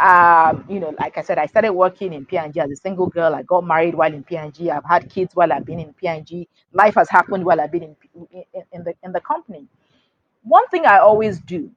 um, 0.00 0.64
you 0.68 0.80
know 0.80 0.94
like 0.98 1.18
i 1.18 1.22
said 1.22 1.38
i 1.38 1.46
started 1.46 1.72
working 1.72 2.12
in 2.12 2.24
P&G 2.24 2.58
as 2.58 2.70
a 2.70 2.76
single 2.76 3.06
girl. 3.06 3.34
I 3.34 3.42
got 3.42 3.64
married 3.66 3.94
while 3.94 4.12
in 4.12 4.22
P&G 4.24 4.70
i've 4.70 4.84
had 4.84 5.10
kids 5.10 5.34
while 5.34 5.52
i've 5.52 5.66
been 5.66 5.80
in 5.80 5.92
P&G 5.92 6.48
life 6.72 6.94
has 6.94 7.08
happened 7.10 7.44
while 7.44 7.60
i've 7.60 7.72
been 7.72 7.82
in, 7.82 7.96
in, 8.32 8.62
in 8.72 8.84
the 8.84 8.94
in 9.02 9.12
the 9.12 9.20
company. 9.20 9.66
One 10.42 10.66
thing 10.68 10.86
i 10.86 10.98
always 10.98 11.40
do 11.40 11.70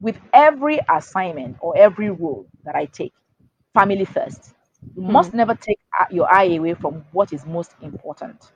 with 0.00 0.16
every 0.32 0.80
assignment 0.88 1.56
or 1.60 1.76
every 1.76 2.10
role 2.10 2.46
that 2.64 2.74
i 2.74 2.86
take 2.86 3.12
family 3.74 4.04
first. 4.06 4.54
You 4.94 5.02
hmm. 5.02 5.12
must 5.12 5.34
never 5.34 5.54
take 5.54 5.78
your 6.10 6.32
eye 6.32 6.54
away 6.56 6.74
from 6.74 7.04
what 7.12 7.32
is 7.32 7.44
most 7.44 7.72
important 7.82 8.52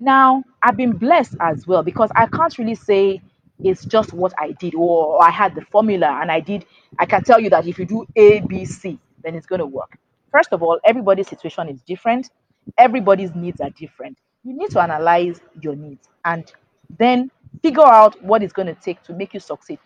now, 0.00 0.42
I've 0.62 0.76
been 0.76 0.92
blessed 0.92 1.36
as 1.40 1.66
well 1.66 1.82
because 1.82 2.10
I 2.16 2.26
can't 2.26 2.56
really 2.58 2.74
say 2.74 3.20
it's 3.60 3.84
just 3.84 4.12
what 4.12 4.32
I 4.38 4.52
did, 4.52 4.74
or 4.74 5.22
I 5.22 5.30
had 5.30 5.54
the 5.54 5.62
formula 5.70 6.18
and 6.20 6.30
I 6.30 6.40
did. 6.40 6.64
I 6.98 7.06
can 7.06 7.22
tell 7.22 7.40
you 7.40 7.50
that 7.50 7.66
if 7.66 7.78
you 7.78 7.84
do 7.84 8.06
A, 8.16 8.40
B, 8.40 8.64
C, 8.64 8.98
then 9.22 9.34
it's 9.34 9.46
going 9.46 9.60
to 9.60 9.66
work. 9.66 9.96
First 10.32 10.52
of 10.52 10.62
all, 10.62 10.80
everybody's 10.84 11.28
situation 11.28 11.68
is 11.68 11.80
different, 11.82 12.30
everybody's 12.78 13.34
needs 13.34 13.60
are 13.60 13.70
different. 13.70 14.18
You 14.44 14.54
need 14.56 14.70
to 14.70 14.80
analyze 14.80 15.40
your 15.60 15.76
needs 15.76 16.08
and 16.24 16.50
then 16.98 17.30
figure 17.62 17.86
out 17.86 18.20
what 18.24 18.42
it's 18.42 18.52
going 18.52 18.66
to 18.66 18.74
take 18.74 19.02
to 19.04 19.12
make 19.14 19.34
you 19.34 19.40
succeed. 19.40 19.78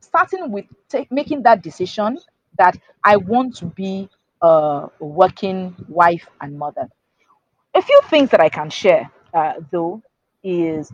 Starting 0.00 0.50
with 0.50 0.66
making 1.10 1.42
that 1.44 1.62
decision 1.62 2.18
that 2.58 2.76
I 3.02 3.16
want 3.16 3.56
to 3.56 3.66
be 3.66 4.08
a 4.42 4.88
working 5.00 5.74
wife 5.88 6.26
and 6.40 6.58
mother. 6.58 6.88
A 7.74 7.82
few 7.82 8.00
things 8.10 8.30
that 8.30 8.40
I 8.40 8.48
can 8.48 8.70
share, 8.70 9.10
uh, 9.34 9.54
though, 9.70 10.02
is 10.42 10.92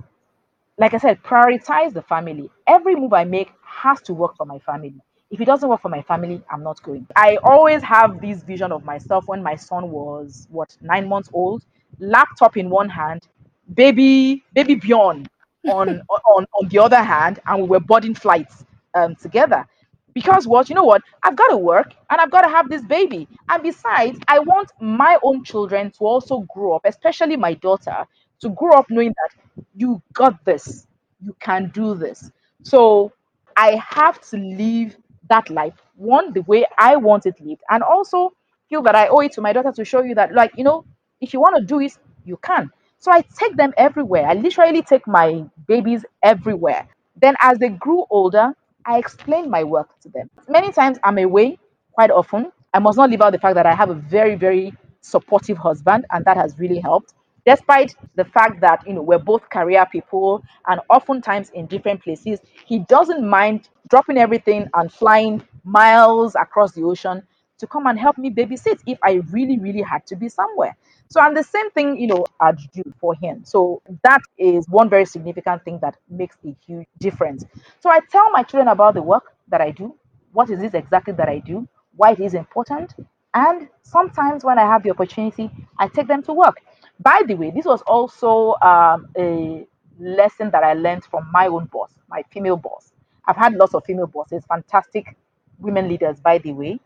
like 0.78 0.94
I 0.94 0.98
said, 0.98 1.22
prioritize 1.22 1.92
the 1.92 2.02
family. 2.02 2.50
Every 2.66 2.94
move 2.94 3.12
I 3.12 3.24
make 3.24 3.52
has 3.64 4.00
to 4.02 4.14
work 4.14 4.36
for 4.36 4.46
my 4.46 4.58
family. 4.60 4.94
If 5.30 5.40
it 5.40 5.44
doesn't 5.44 5.68
work 5.68 5.82
for 5.82 5.88
my 5.90 6.02
family, 6.02 6.42
I'm 6.50 6.62
not 6.62 6.82
going. 6.82 7.06
I 7.16 7.36
always 7.44 7.82
have 7.82 8.20
this 8.20 8.42
vision 8.42 8.72
of 8.72 8.84
myself 8.84 9.28
when 9.28 9.42
my 9.42 9.54
son 9.56 9.90
was 9.90 10.48
what 10.50 10.76
nine 10.80 11.08
months 11.08 11.30
old, 11.32 11.64
laptop 12.00 12.56
in 12.56 12.70
one 12.70 12.88
hand, 12.88 13.28
baby, 13.74 14.42
baby 14.54 14.74
Bjorn 14.74 15.26
on 15.66 16.00
on 16.10 16.46
on 16.60 16.68
the 16.68 16.78
other 16.78 17.02
hand, 17.02 17.40
and 17.46 17.62
we 17.62 17.68
were 17.68 17.80
boarding 17.80 18.14
flights 18.14 18.64
um, 18.94 19.14
together. 19.16 19.66
Because 20.12 20.46
what 20.46 20.68
you 20.68 20.74
know 20.74 20.84
what 20.84 21.02
I've 21.22 21.36
got 21.36 21.48
to 21.48 21.56
work 21.56 21.94
and 22.10 22.20
I've 22.20 22.32
got 22.32 22.42
to 22.42 22.48
have 22.48 22.68
this 22.68 22.82
baby, 22.82 23.28
and 23.48 23.62
besides, 23.62 24.18
I 24.26 24.40
want 24.40 24.72
my 24.80 25.18
own 25.22 25.44
children 25.44 25.92
to 25.92 25.98
also 26.04 26.40
grow 26.52 26.72
up, 26.74 26.82
especially 26.84 27.36
my 27.36 27.54
daughter, 27.54 28.04
to 28.40 28.50
grow 28.50 28.72
up 28.72 28.86
knowing 28.90 29.14
that 29.16 29.64
you 29.74 30.02
got 30.12 30.44
this, 30.44 30.86
you 31.22 31.34
can 31.40 31.70
do 31.74 31.94
this. 31.94 32.30
So 32.62 33.12
I 33.56 33.80
have 33.86 34.20
to 34.30 34.36
live 34.36 34.96
that 35.28 35.50
life 35.50 35.74
one 35.96 36.32
the 36.32 36.42
way 36.42 36.64
I 36.78 36.96
want 36.96 37.26
it 37.26 37.40
lived, 37.40 37.62
and 37.70 37.82
also 37.82 38.32
feel 38.68 38.82
that 38.82 38.94
I 38.94 39.08
owe 39.08 39.20
it 39.20 39.32
to 39.32 39.40
my 39.40 39.52
daughter 39.52 39.72
to 39.72 39.84
show 39.84 40.02
you 40.02 40.14
that, 40.14 40.32
like 40.34 40.52
you 40.56 40.64
know, 40.64 40.84
if 41.20 41.32
you 41.34 41.40
want 41.40 41.56
to 41.56 41.62
do 41.64 41.80
it, 41.80 41.92
you 42.24 42.36
can. 42.38 42.70
So 42.98 43.10
I 43.12 43.22
take 43.38 43.56
them 43.56 43.72
everywhere. 43.76 44.26
I 44.26 44.34
literally 44.34 44.82
take 44.82 45.06
my 45.06 45.44
babies 45.66 46.04
everywhere. 46.22 46.86
Then, 47.20 47.34
as 47.40 47.58
they 47.58 47.68
grew 47.70 48.04
older, 48.10 48.52
I 48.86 48.98
explained 48.98 49.50
my 49.50 49.64
work 49.64 49.98
to 50.00 50.08
them. 50.08 50.30
Many 50.48 50.72
times 50.72 50.98
I'm 51.04 51.18
away 51.18 51.58
quite 51.92 52.10
often. 52.10 52.52
I 52.72 52.78
must 52.78 52.96
not 52.96 53.10
leave 53.10 53.20
out 53.20 53.32
the 53.32 53.38
fact 53.38 53.54
that 53.56 53.66
I 53.66 53.74
have 53.74 53.90
a 53.90 53.94
very, 53.94 54.34
very 54.36 54.72
supportive 55.00 55.58
husband, 55.58 56.06
and 56.10 56.24
that 56.24 56.36
has 56.36 56.58
really 56.58 56.78
helped. 56.78 57.14
Despite 57.50 57.94
the 58.14 58.24
fact 58.24 58.60
that 58.60 58.86
you 58.86 58.92
know 58.94 59.02
we're 59.02 59.18
both 59.18 59.48
career 59.50 59.84
people 59.90 60.42
and 60.68 60.80
oftentimes 60.88 61.50
in 61.50 61.66
different 61.66 62.02
places, 62.02 62.40
he 62.66 62.80
doesn't 62.80 63.28
mind 63.28 63.68
dropping 63.88 64.18
everything 64.18 64.68
and 64.74 64.92
flying 64.92 65.42
miles 65.64 66.34
across 66.34 66.72
the 66.72 66.82
ocean 66.84 67.22
to 67.58 67.66
come 67.66 67.86
and 67.86 67.98
help 67.98 68.16
me 68.18 68.30
babysit 68.30 68.80
if 68.86 68.98
I 69.02 69.14
really, 69.30 69.58
really 69.58 69.82
had 69.82 70.06
to 70.06 70.16
be 70.16 70.28
somewhere. 70.28 70.76
So 71.08 71.20
I'm 71.20 71.34
the 71.34 71.42
same 71.42 71.70
thing, 71.72 72.00
you 72.00 72.06
know, 72.06 72.24
I'd 72.40 72.58
do 72.72 72.82
for 73.00 73.14
him. 73.14 73.44
So 73.44 73.82
that 74.04 74.20
is 74.38 74.68
one 74.68 74.88
very 74.88 75.04
significant 75.04 75.64
thing 75.64 75.78
that 75.82 75.96
makes 76.08 76.36
a 76.46 76.54
huge 76.66 76.86
difference. 76.98 77.44
So 77.80 77.90
I 77.90 78.00
tell 78.10 78.30
my 78.30 78.42
children 78.44 78.68
about 78.68 78.94
the 78.94 79.02
work 79.02 79.34
that 79.48 79.60
I 79.60 79.72
do, 79.72 79.94
what 80.32 80.50
is 80.50 80.60
this 80.60 80.74
exactly 80.74 81.12
that 81.14 81.28
I 81.28 81.38
do, 81.40 81.68
why 81.96 82.12
it 82.12 82.20
is 82.20 82.34
important, 82.34 82.94
and 83.34 83.68
sometimes 83.82 84.44
when 84.44 84.58
I 84.58 84.62
have 84.66 84.82
the 84.82 84.90
opportunity, 84.90 85.50
I 85.78 85.88
take 85.88 86.06
them 86.08 86.22
to 86.24 86.32
work. 86.32 86.60
By 87.00 87.22
the 87.26 87.34
way, 87.34 87.50
this 87.50 87.66
was 87.66 87.82
also 87.82 88.56
um, 88.62 89.08
a 89.18 89.66
lesson 89.98 90.50
that 90.50 90.64
I 90.64 90.74
learned 90.74 91.04
from 91.04 91.30
my 91.32 91.46
own 91.48 91.66
boss, 91.66 91.92
my 92.08 92.22
female 92.32 92.56
boss. 92.56 92.92
I've 93.26 93.36
had 93.36 93.54
lots 93.54 93.74
of 93.74 93.84
female 93.84 94.06
bosses, 94.08 94.44
fantastic 94.48 95.16
women 95.58 95.88
leaders, 95.88 96.20
by 96.20 96.38
the 96.38 96.52
way. 96.52 96.80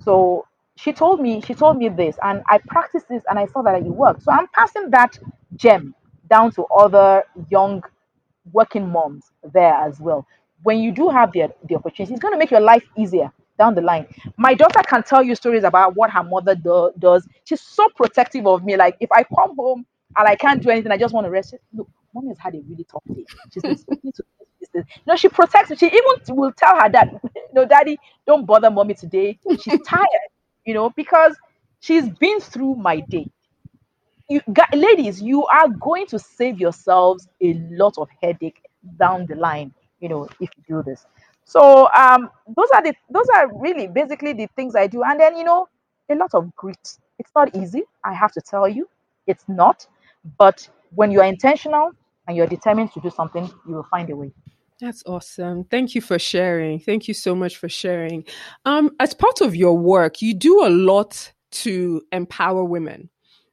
So 0.00 0.46
she 0.76 0.92
told 0.92 1.20
me 1.20 1.40
she 1.42 1.54
told 1.54 1.76
me 1.76 1.88
this 1.88 2.16
and 2.22 2.42
i 2.48 2.58
practiced 2.68 3.08
this 3.08 3.24
and 3.28 3.38
i 3.38 3.46
saw 3.46 3.62
that 3.62 3.74
it 3.76 3.84
worked 3.84 4.22
so 4.22 4.30
i'm 4.32 4.46
passing 4.54 4.88
that 4.90 5.18
gem 5.56 5.94
down 6.30 6.52
to 6.52 6.64
other 6.66 7.24
young 7.50 7.82
working 8.52 8.88
moms 8.88 9.32
there 9.52 9.74
as 9.74 10.00
well 10.00 10.26
when 10.62 10.78
you 10.78 10.92
do 10.92 11.08
have 11.08 11.32
the, 11.32 11.52
the 11.68 11.74
opportunity 11.76 12.14
it's 12.14 12.22
going 12.22 12.32
to 12.32 12.38
make 12.38 12.50
your 12.50 12.60
life 12.60 12.84
easier 12.96 13.32
down 13.58 13.74
the 13.74 13.80
line 13.80 14.06
my 14.36 14.54
daughter 14.54 14.80
can 14.86 15.02
tell 15.02 15.22
you 15.22 15.34
stories 15.34 15.64
about 15.64 15.94
what 15.96 16.10
her 16.10 16.22
mother 16.22 16.54
do, 16.54 16.90
does 16.98 17.26
she's 17.44 17.60
so 17.60 17.88
protective 17.96 18.46
of 18.46 18.64
me 18.64 18.76
like 18.76 18.96
if 19.00 19.10
i 19.12 19.22
come 19.24 19.54
home 19.56 19.84
and 20.16 20.28
i 20.28 20.34
can't 20.36 20.62
do 20.62 20.70
anything 20.70 20.92
i 20.92 20.96
just 20.98 21.14
want 21.14 21.24
to 21.26 21.30
rest 21.30 21.54
look 21.74 21.88
mommy 22.14 22.28
has 22.28 22.38
had 22.38 22.54
a 22.54 22.60
really 22.68 22.84
tough 22.84 23.02
day 23.14 23.24
she's 23.52 23.64
been 23.64 23.76
speaking 23.76 24.12
to 24.12 24.22
you 24.74 24.82
know, 25.06 25.16
she 25.16 25.28
protects 25.28 25.70
me. 25.70 25.76
She 25.76 25.86
even 25.86 26.36
will 26.36 26.52
tell 26.52 26.78
her 26.80 26.88
dad, 26.88 27.20
no, 27.52 27.64
daddy, 27.64 27.98
don't 28.26 28.44
bother 28.44 28.70
mommy 28.70 28.94
today. 28.94 29.38
She's 29.56 29.80
tired 29.86 30.06
you 30.64 30.74
know, 30.74 30.90
because 30.90 31.34
she's 31.80 32.08
been 32.08 32.40
through 32.40 32.74
my 32.74 33.00
day. 33.00 33.26
You 34.28 34.42
ladies, 34.74 35.22
you 35.22 35.46
are 35.46 35.68
going 35.68 36.06
to 36.08 36.18
save 36.18 36.60
yourselves 36.60 37.28
a 37.42 37.54
lot 37.70 37.96
of 37.98 38.08
headache 38.22 38.60
down 38.98 39.26
the 39.26 39.36
line, 39.36 39.72
you 40.00 40.08
know, 40.10 40.24
if 40.40 40.50
you 40.56 40.64
do 40.68 40.82
this. 40.82 41.06
So 41.48 41.88
um, 41.96 42.28
those 42.54 42.68
are 42.74 42.82
the 42.82 42.92
those 43.08 43.26
are 43.34 43.50
really 43.58 43.86
basically 43.86 44.34
the 44.34 44.48
things 44.54 44.76
I 44.76 44.86
do, 44.86 45.02
and 45.02 45.18
then 45.18 45.34
you 45.34 45.44
know, 45.44 45.66
a 46.10 46.14
lot 46.14 46.34
of 46.34 46.54
grit. 46.56 46.98
It's 47.18 47.30
not 47.34 47.56
easy, 47.56 47.84
I 48.04 48.12
have 48.12 48.32
to 48.32 48.42
tell 48.42 48.68
you, 48.68 48.86
it's 49.26 49.44
not. 49.48 49.86
But 50.38 50.68
when 50.94 51.10
you 51.10 51.20
are 51.22 51.26
intentional 51.26 51.92
and 52.26 52.36
you're 52.36 52.46
determined 52.46 52.92
to 52.92 53.00
do 53.00 53.08
something, 53.08 53.50
you 53.66 53.74
will 53.74 53.86
find 53.90 54.10
a 54.10 54.16
way. 54.16 54.30
That's 54.78 55.02
awesome. 55.06 55.64
Thank 55.64 55.94
you 55.94 56.02
for 56.02 56.18
sharing. 56.18 56.80
Thank 56.80 57.08
you 57.08 57.14
so 57.14 57.34
much 57.34 57.56
for 57.56 57.68
sharing. 57.68 58.24
Um, 58.66 58.90
as 59.00 59.14
part 59.14 59.40
of 59.40 59.56
your 59.56 59.76
work, 59.76 60.20
you 60.20 60.34
do 60.34 60.66
a 60.66 60.68
lot 60.68 61.32
to 61.50 62.02
empower 62.12 62.62
women, 62.62 63.08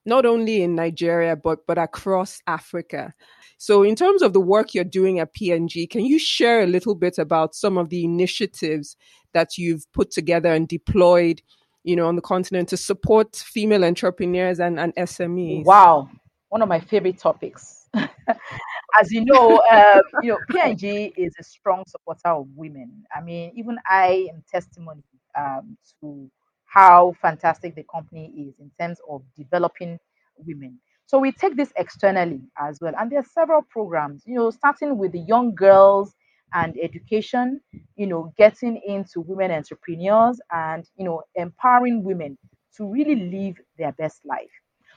not 0.05 0.25
only 0.25 0.61
in 0.61 0.75
Nigeria 0.75 1.35
but 1.35 1.59
but 1.67 1.77
across 1.77 2.39
Africa. 2.47 3.13
So, 3.57 3.83
in 3.83 3.95
terms 3.95 4.21
of 4.21 4.33
the 4.33 4.41
work 4.41 4.73
you're 4.73 4.83
doing 4.83 5.19
at 5.19 5.33
P&G, 5.33 5.87
can 5.87 6.05
you 6.05 6.19
share 6.19 6.61
a 6.61 6.67
little 6.67 6.93
bit 6.93 7.17
about 7.17 7.55
some 7.55 7.77
of 7.77 7.89
the 7.89 8.03
initiatives 8.03 8.97
that 9.33 9.57
you've 9.57 9.91
put 9.93 10.11
together 10.11 10.51
and 10.51 10.67
deployed, 10.67 11.41
you 11.83 11.95
know, 11.95 12.07
on 12.07 12.15
the 12.15 12.21
continent 12.21 12.67
to 12.69 12.77
support 12.77 13.35
female 13.35 13.85
entrepreneurs 13.85 14.59
and, 14.59 14.79
and 14.79 14.93
SMEs? 14.95 15.63
Wow, 15.63 16.09
one 16.49 16.61
of 16.61 16.67
my 16.67 16.81
favorite 16.81 17.17
topics. 17.17 17.87
as 18.99 19.11
you 19.11 19.23
know, 19.23 19.57
uh, 19.71 20.01
you 20.21 20.31
know, 20.31 20.37
P&G 20.49 21.13
is 21.17 21.33
a 21.39 21.43
strong 21.43 21.83
supporter 21.87 22.29
of 22.29 22.47
women. 22.55 23.03
I 23.15 23.21
mean, 23.21 23.51
even 23.55 23.77
I 23.87 24.27
am 24.31 24.43
testimony 24.51 25.03
um, 25.37 25.77
to 26.01 26.29
how 26.75 27.13
fantastic 27.21 27.75
the 27.75 27.83
company 27.83 28.27
is 28.47 28.55
in 28.59 28.71
terms 28.79 28.99
of 29.09 29.23
developing 29.37 29.99
women. 30.37 30.79
So 31.07 31.19
we 31.19 31.31
take 31.31 31.55
this 31.55 31.71
externally 31.77 32.41
as 32.59 32.79
well, 32.81 32.93
and 32.97 33.11
there 33.11 33.19
are 33.19 33.25
several 33.33 33.61
programs. 33.63 34.23
You 34.25 34.35
know, 34.35 34.51
starting 34.51 34.97
with 34.97 35.11
the 35.13 35.19
young 35.19 35.55
girls 35.55 36.15
and 36.53 36.75
education. 36.81 37.61
You 37.95 38.07
know, 38.07 38.33
getting 38.37 38.81
into 38.85 39.21
women 39.21 39.51
entrepreneurs 39.51 40.39
and 40.51 40.85
you 40.97 41.05
know 41.05 41.23
empowering 41.35 42.03
women 42.03 42.37
to 42.77 42.85
really 42.91 43.15
live 43.15 43.55
their 43.77 43.93
best 43.93 44.25
life. 44.25 44.51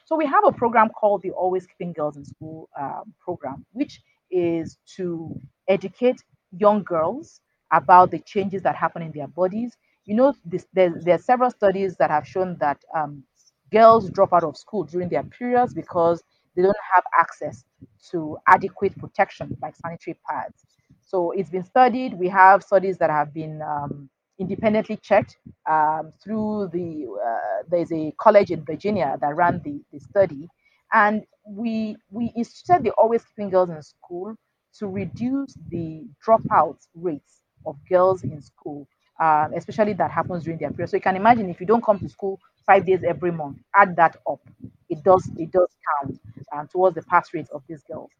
So 0.07 0.17
we 0.17 0.27
have 0.27 0.45
a 0.47 0.53
program 0.53 0.89
called 0.91 1.23
the 1.23 1.31
Always 1.31 1.67
Keeping 1.67 1.93
Girls 1.93 2.17
in 2.17 2.25
School 2.25 2.69
um, 2.81 3.15
program, 3.21 3.67
which 3.73 4.01
is 4.31 4.79
to 4.97 5.39
educate 5.69 6.23
young 6.57 6.83
girls 6.83 7.41
about 7.73 8.11
the 8.11 8.19
changes 8.21 8.63
that 8.63 8.75
happen 8.77 9.03
in 9.03 9.13
their 9.13 9.29
bodies. 9.29 9.77
You 10.09 10.17
know, 10.17 10.35
this, 10.45 10.67
there, 10.75 10.91
there 11.05 11.17
are 11.17 11.21
several 11.33 11.51
studies 11.53 11.97
that 11.99 12.11
have 12.11 12.27
shown 12.27 12.57
that 12.61 12.83
um, 12.97 13.25
girls 13.73 14.11
drop 14.11 14.33
out 14.33 14.45
of 14.45 14.57
school 14.57 14.85
during 14.85 15.09
their 15.09 15.23
periods 15.25 15.75
because 15.75 16.23
they 16.57 16.63
don't 16.63 16.77
have 16.95 17.05
access 17.21 17.65
to 18.11 18.39
adequate 18.49 18.99
protection 18.99 19.57
like 19.63 19.77
sanitary 19.77 20.19
pads. 20.29 20.65
So 21.05 21.33
it's 21.33 21.51
been 21.51 21.65
studied. 21.65 22.15
We 22.15 22.29
have 22.29 22.63
studies 22.63 22.99
that 22.99 23.11
have 23.11 23.35
been 23.35 23.63
um, 23.63 24.09
independently 24.39 24.97
checked 24.97 25.37
um, 25.71 26.13
through 26.23 26.71
the 26.73 27.07
uh, 27.25 27.63
there's 27.71 27.93
a 27.93 28.13
college 28.21 28.51
in 28.51 28.65
Virginia 28.65 29.17
that 29.21 29.37
ran 29.37 29.61
the, 29.65 29.81
the 29.93 30.01
study, 30.01 30.49
and 30.93 31.25
we 31.47 31.97
we 32.11 32.33
instituted 32.37 32.85
the 32.85 32.93
always 32.93 33.25
keeping 33.25 33.51
girls 33.51 33.71
in 33.71 33.83
school 33.83 34.35
to 34.79 34.87
reduce 34.89 35.55
the 35.71 36.05
dropout 36.27 36.77
rates 36.95 37.43
of 37.67 37.77
girls 37.91 38.23
in 38.25 38.41
school, 38.41 38.87
uh, 39.19 39.49
especially 39.57 39.93
that 39.95 40.11
happens 40.11 40.45
during 40.45 40.59
their 40.59 40.71
period. 40.71 40.91
So 40.91 40.97
you 40.97 41.03
can 41.03 41.17
imagine 41.17 41.49
if 41.51 41.61
you 41.61 41.67
don't 41.67 41.85
come 41.85 41.99
to 42.01 42.09
school 42.09 42.39
five 42.67 42.87
days 42.87 43.03
every 43.07 43.33
month, 43.33 43.59
add 43.75 43.97
that 43.97 44.17
up, 44.29 44.41
it 44.89 45.03
does 45.03 45.29
it 45.37 45.51
does 45.51 45.69
count 46.01 46.21
um, 46.53 46.69
towards 46.69 46.95
the 46.97 47.03
pass 47.03 47.33
rate 47.35 47.49
of 47.53 47.63
these 47.69 47.83
girls. 47.83 48.11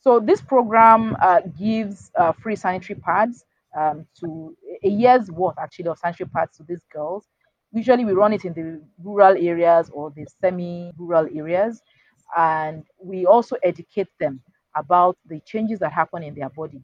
So 0.00 0.20
this 0.20 0.40
program 0.40 1.16
uh, 1.20 1.40
gives 1.58 2.10
uh, 2.18 2.32
free 2.32 2.56
sanitary 2.56 2.98
pads 3.00 3.44
um, 3.76 4.06
to 4.20 4.54
a 4.82 4.88
year's 4.88 5.30
worth 5.30 5.58
actually 5.58 5.88
of 5.88 5.98
sanitary 5.98 6.28
pads 6.28 6.56
to 6.58 6.62
these 6.64 6.84
girls. 6.92 7.26
Usually 7.72 8.04
we 8.04 8.12
run 8.12 8.32
it 8.32 8.44
in 8.44 8.52
the 8.52 8.80
rural 9.02 9.34
areas 9.36 9.90
or 9.92 10.10
the 10.10 10.26
semi-rural 10.40 11.28
areas, 11.34 11.82
and 12.36 12.84
we 13.02 13.26
also 13.26 13.56
educate 13.62 14.08
them 14.20 14.40
about 14.76 15.16
the 15.26 15.40
changes 15.40 15.78
that 15.80 15.92
happen 15.92 16.22
in 16.22 16.34
their 16.34 16.48
body 16.50 16.80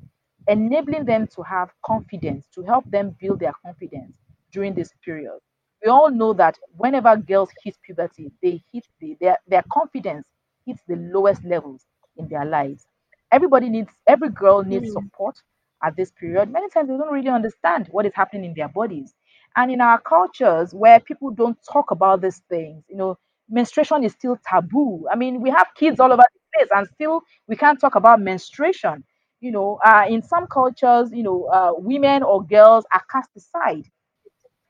enabling 0.48 1.05
them 1.05 1.26
to 1.29 1.42
have 1.42 1.70
confidence, 1.85 2.46
to 2.55 2.62
help 2.62 2.85
them 2.90 3.16
build 3.20 3.40
their 3.40 3.55
confidence 3.64 4.12
during 4.53 4.74
this 4.74 4.92
period. 5.05 5.38
We 5.85 5.90
all 5.90 6.11
know 6.11 6.33
that 6.35 6.59
whenever 6.76 7.16
girls 7.16 7.50
hit 7.62 7.76
puberty, 7.83 8.33
they 8.42 8.62
hit 8.72 8.87
the, 9.00 9.16
their, 9.20 9.38
their 9.46 9.64
confidence 9.72 10.26
hits 10.66 10.83
the 10.88 10.96
lowest 10.96 11.44
levels 11.44 11.87
in 12.16 12.29
their 12.29 12.44
lives. 12.44 12.87
Everybody 13.33 13.68
needs, 13.68 13.92
every 14.07 14.29
girl 14.31 14.62
needs 14.62 14.90
Mm. 14.90 14.92
support 14.92 15.37
at 15.83 15.96
this 15.96 16.11
period. 16.12 16.50
Many 16.50 16.68
times 16.70 16.88
they 16.88 16.96
don't 16.96 17.12
really 17.12 17.29
understand 17.31 17.88
what 17.90 18.07
is 18.07 18.12
happening 18.14 18.44
in 18.44 18.55
their 18.55 18.68
bodies. 18.68 19.14
And 19.57 19.70
in 19.70 19.81
our 19.81 20.00
cultures 20.00 20.74
where 20.74 21.00
people 21.00 21.31
don't 21.31 21.59
talk 21.70 21.90
about 21.90 22.20
these 22.22 22.42
things, 22.48 22.85
you 22.88 22.96
know, 22.96 23.18
menstruation 23.48 24.05
is 24.05 24.12
still 24.12 24.38
taboo. 24.46 25.07
I 25.11 25.16
mean, 25.16 25.40
we 25.40 25.50
have 25.50 25.68
kids 25.76 26.00
all 26.00 26.12
over 26.12 26.22
the 26.22 26.40
place 26.59 26.68
and 26.74 26.87
still 26.88 27.22
we 27.48 27.57
can't 27.57 27.81
talk 27.81 27.94
about 27.96 28.20
menstruation. 28.20 29.05
You 29.40 29.53
know, 29.53 29.79
uh, 29.85 30.05
in 30.09 30.22
some 30.22 30.46
cultures, 30.46 31.11
you 31.12 31.22
know, 31.22 31.44
uh, 31.46 31.72
women 31.76 32.22
or 32.22 32.44
girls 32.44 32.85
are 32.92 33.03
cast 33.11 33.31
aside 33.37 33.87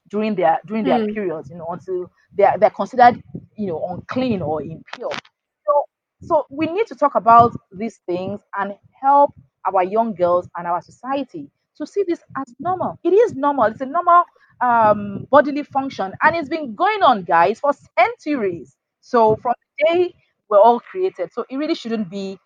during 0.09 0.35
their 0.35 0.59
during 0.67 0.85
their 0.85 1.01
Hmm. 1.01 1.15
periods, 1.15 1.51
you 1.51 1.57
know, 1.57 1.67
until 1.71 2.11
they're 2.33 2.57
they're 2.59 2.71
considered, 2.71 3.23
you 3.57 3.69
know, 3.69 3.85
unclean 3.91 4.43
or 4.43 4.63
impure. 4.63 5.11
So 5.67 5.85
so 6.23 6.47
we 6.51 6.67
need 6.67 6.87
to 6.89 6.95
talk 6.95 7.15
about 7.15 7.53
these 7.73 7.99
things 8.07 8.41
and 8.59 8.75
help 9.01 9.33
our 9.73 9.83
young 9.85 10.15
girls 10.15 10.49
and 10.57 10.67
our 10.67 10.81
society 10.83 11.51
to 11.77 11.87
see 11.87 12.05
this 12.07 12.21
as 12.37 12.55
normal. 12.61 12.99
It 13.05 13.13
is 13.13 13.35
normal. 13.35 13.65
It's 13.67 13.81
a 13.81 13.87
normal 13.87 14.25
um, 14.61 15.27
bodily 15.31 15.63
function, 15.63 16.13
and 16.23 16.37
it's 16.37 16.49
been 16.49 16.75
going 16.75 17.03
on, 17.03 17.23
guys, 17.25 17.61
for 17.61 17.73
centuries. 17.99 18.77
So 19.01 19.37
from 19.37 19.55
the 19.79 19.87
day 19.87 20.15
we're 20.49 20.61
all 20.61 20.81
created, 20.81 21.31
so 21.33 21.45
it 21.49 21.57
really 21.57 21.75
shouldn't 21.75 22.11
be 22.11 22.39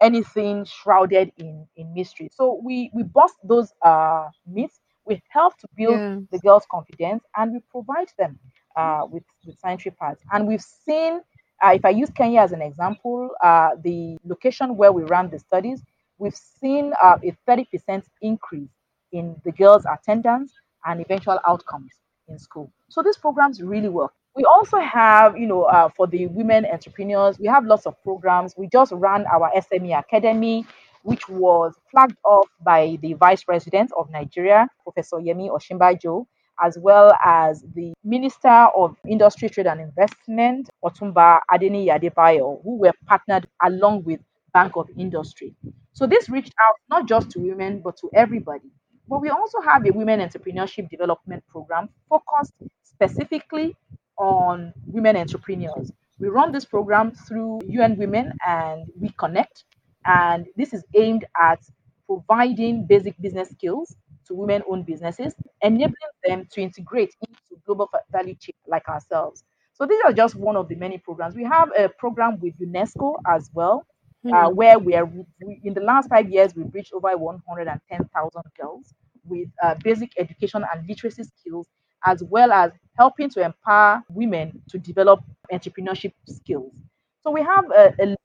anything 0.00 0.64
shrouded 0.64 1.32
in 1.38 1.66
in 1.76 1.94
mystery. 1.94 2.28
So 2.32 2.60
we 2.62 2.90
we 2.94 3.02
bust 3.02 3.36
those 3.44 3.72
uh 3.82 4.28
myths. 4.46 4.80
We 5.06 5.22
help 5.28 5.56
to 5.58 5.68
build 5.76 6.02
Yeah. 6.02 6.20
the 6.30 6.38
girls' 6.38 6.66
confidence, 6.70 7.24
and 7.36 7.52
we 7.52 7.60
provide 7.70 8.10
them 8.18 8.38
uh, 8.76 9.02
with 9.08 9.22
with 9.44 9.58
sanitary 9.58 9.94
pads. 10.00 10.20
And 10.32 10.46
we've 10.46 10.62
seen, 10.62 11.20
uh, 11.62 11.72
if 11.74 11.84
I 11.84 11.90
use 11.90 12.10
Kenya 12.10 12.40
as 12.40 12.52
an 12.52 12.62
example, 12.62 13.30
uh, 13.42 13.70
the 13.82 14.16
location 14.24 14.76
where 14.76 14.92
we 14.92 15.04
ran 15.04 15.30
the 15.30 15.38
studies, 15.38 15.82
we've 16.18 16.34
seen 16.36 16.92
uh, 17.02 17.18
a 17.22 17.36
thirty 17.46 17.64
percent 17.64 18.04
increase 18.20 18.70
in 19.12 19.36
the 19.44 19.52
girls' 19.52 19.86
attendance 19.86 20.52
and 20.84 21.00
eventual 21.00 21.38
outcomes 21.46 21.92
in 22.28 22.38
school. 22.38 22.70
So 22.88 23.02
these 23.02 23.16
programs 23.16 23.62
really 23.62 23.88
work. 23.88 24.12
We 24.36 24.44
also 24.44 24.78
have, 24.78 25.38
you 25.38 25.46
know, 25.46 25.62
uh, 25.62 25.88
for 25.88 26.06
the 26.06 26.26
women 26.26 26.66
entrepreneurs, 26.66 27.38
we 27.38 27.46
have 27.46 27.64
lots 27.64 27.86
of 27.86 28.00
programs. 28.02 28.54
We 28.54 28.68
just 28.68 28.92
ran 28.92 29.24
our 29.26 29.50
SME 29.56 29.98
Academy, 29.98 30.66
which 31.04 31.26
was 31.26 31.74
flagged 31.90 32.18
off 32.22 32.46
by 32.62 32.98
the 33.00 33.14
Vice 33.14 33.42
President 33.44 33.92
of 33.96 34.10
Nigeria, 34.10 34.68
Professor 34.82 35.16
Yemi 35.16 35.48
Osinbajo, 35.48 36.26
as 36.62 36.78
well 36.78 37.14
as 37.24 37.64
the 37.74 37.94
Minister 38.04 38.68
of 38.76 38.94
Industry, 39.08 39.48
Trade 39.48 39.68
and 39.68 39.80
Investment, 39.80 40.68
Otumba 40.84 41.40
Adeniyi 41.50 41.88
Adebayo, 41.88 42.62
who 42.62 42.76
were 42.76 42.92
partnered 43.06 43.46
along 43.62 44.04
with 44.04 44.20
Bank 44.52 44.76
of 44.76 44.88
Industry. 44.98 45.54
So 45.94 46.06
this 46.06 46.28
reached 46.28 46.52
out 46.60 46.74
not 46.90 47.08
just 47.08 47.30
to 47.30 47.38
women, 47.40 47.80
but 47.82 47.96
to 47.98 48.10
everybody. 48.14 48.68
But 49.08 49.22
we 49.22 49.30
also 49.30 49.60
have 49.62 49.86
a 49.86 49.92
women 49.92 50.20
entrepreneurship 50.20 50.90
development 50.90 51.42
program 51.48 51.88
focused 52.10 52.52
specifically 52.82 53.74
on 54.18 54.72
women 54.86 55.16
entrepreneurs. 55.16 55.92
We 56.18 56.28
run 56.28 56.52
this 56.52 56.64
program 56.64 57.12
through 57.12 57.60
UN 57.66 57.96
Women 57.96 58.32
and 58.46 58.86
WEConnect, 59.00 59.64
and 60.06 60.46
this 60.56 60.72
is 60.72 60.84
aimed 60.94 61.24
at 61.40 61.60
providing 62.06 62.86
basic 62.86 63.20
business 63.20 63.50
skills 63.50 63.96
to 64.26 64.34
women 64.34 64.62
owned 64.68 64.86
businesses, 64.86 65.34
enabling 65.62 65.94
them 66.24 66.46
to 66.52 66.60
integrate 66.62 67.14
into 67.26 67.60
global 67.66 67.90
value 68.10 68.34
chain 68.34 68.54
like 68.66 68.88
ourselves. 68.88 69.44
So, 69.74 69.86
these 69.86 70.00
are 70.04 70.12
just 70.12 70.34
one 70.34 70.56
of 70.56 70.68
the 70.68 70.74
many 70.76 70.98
programs. 70.98 71.34
We 71.34 71.44
have 71.44 71.70
a 71.78 71.88
program 71.88 72.38
with 72.40 72.58
UNESCO 72.58 73.16
as 73.28 73.50
well, 73.52 73.86
uh, 74.32 74.48
Hmm. 74.48 74.50
where 74.50 74.78
we 74.78 74.94
are 74.94 75.04
we, 75.04 75.60
in 75.64 75.74
the 75.74 75.80
last 75.80 76.08
five 76.08 76.28
years 76.30 76.54
we've 76.54 76.72
reached 76.72 76.92
over 76.92 77.16
110,000 77.16 78.42
girls 78.60 78.94
with 79.24 79.48
uh, 79.62 79.74
basic 79.82 80.12
education 80.18 80.64
and 80.72 80.86
literacy 80.88 81.24
skills, 81.24 81.66
as 82.06 82.22
well 82.22 82.52
as 82.52 82.72
helping 82.96 83.28
to 83.30 83.44
empower 83.44 84.02
women 84.08 84.62
to 84.70 84.78
develop 84.78 85.20
entrepreneurship 85.52 86.12
skills. 86.26 86.72
So 87.22 87.30
we 87.30 87.42
have 87.42 87.64
a, 87.70 87.94
a 88.00 88.06
lot 88.06 88.16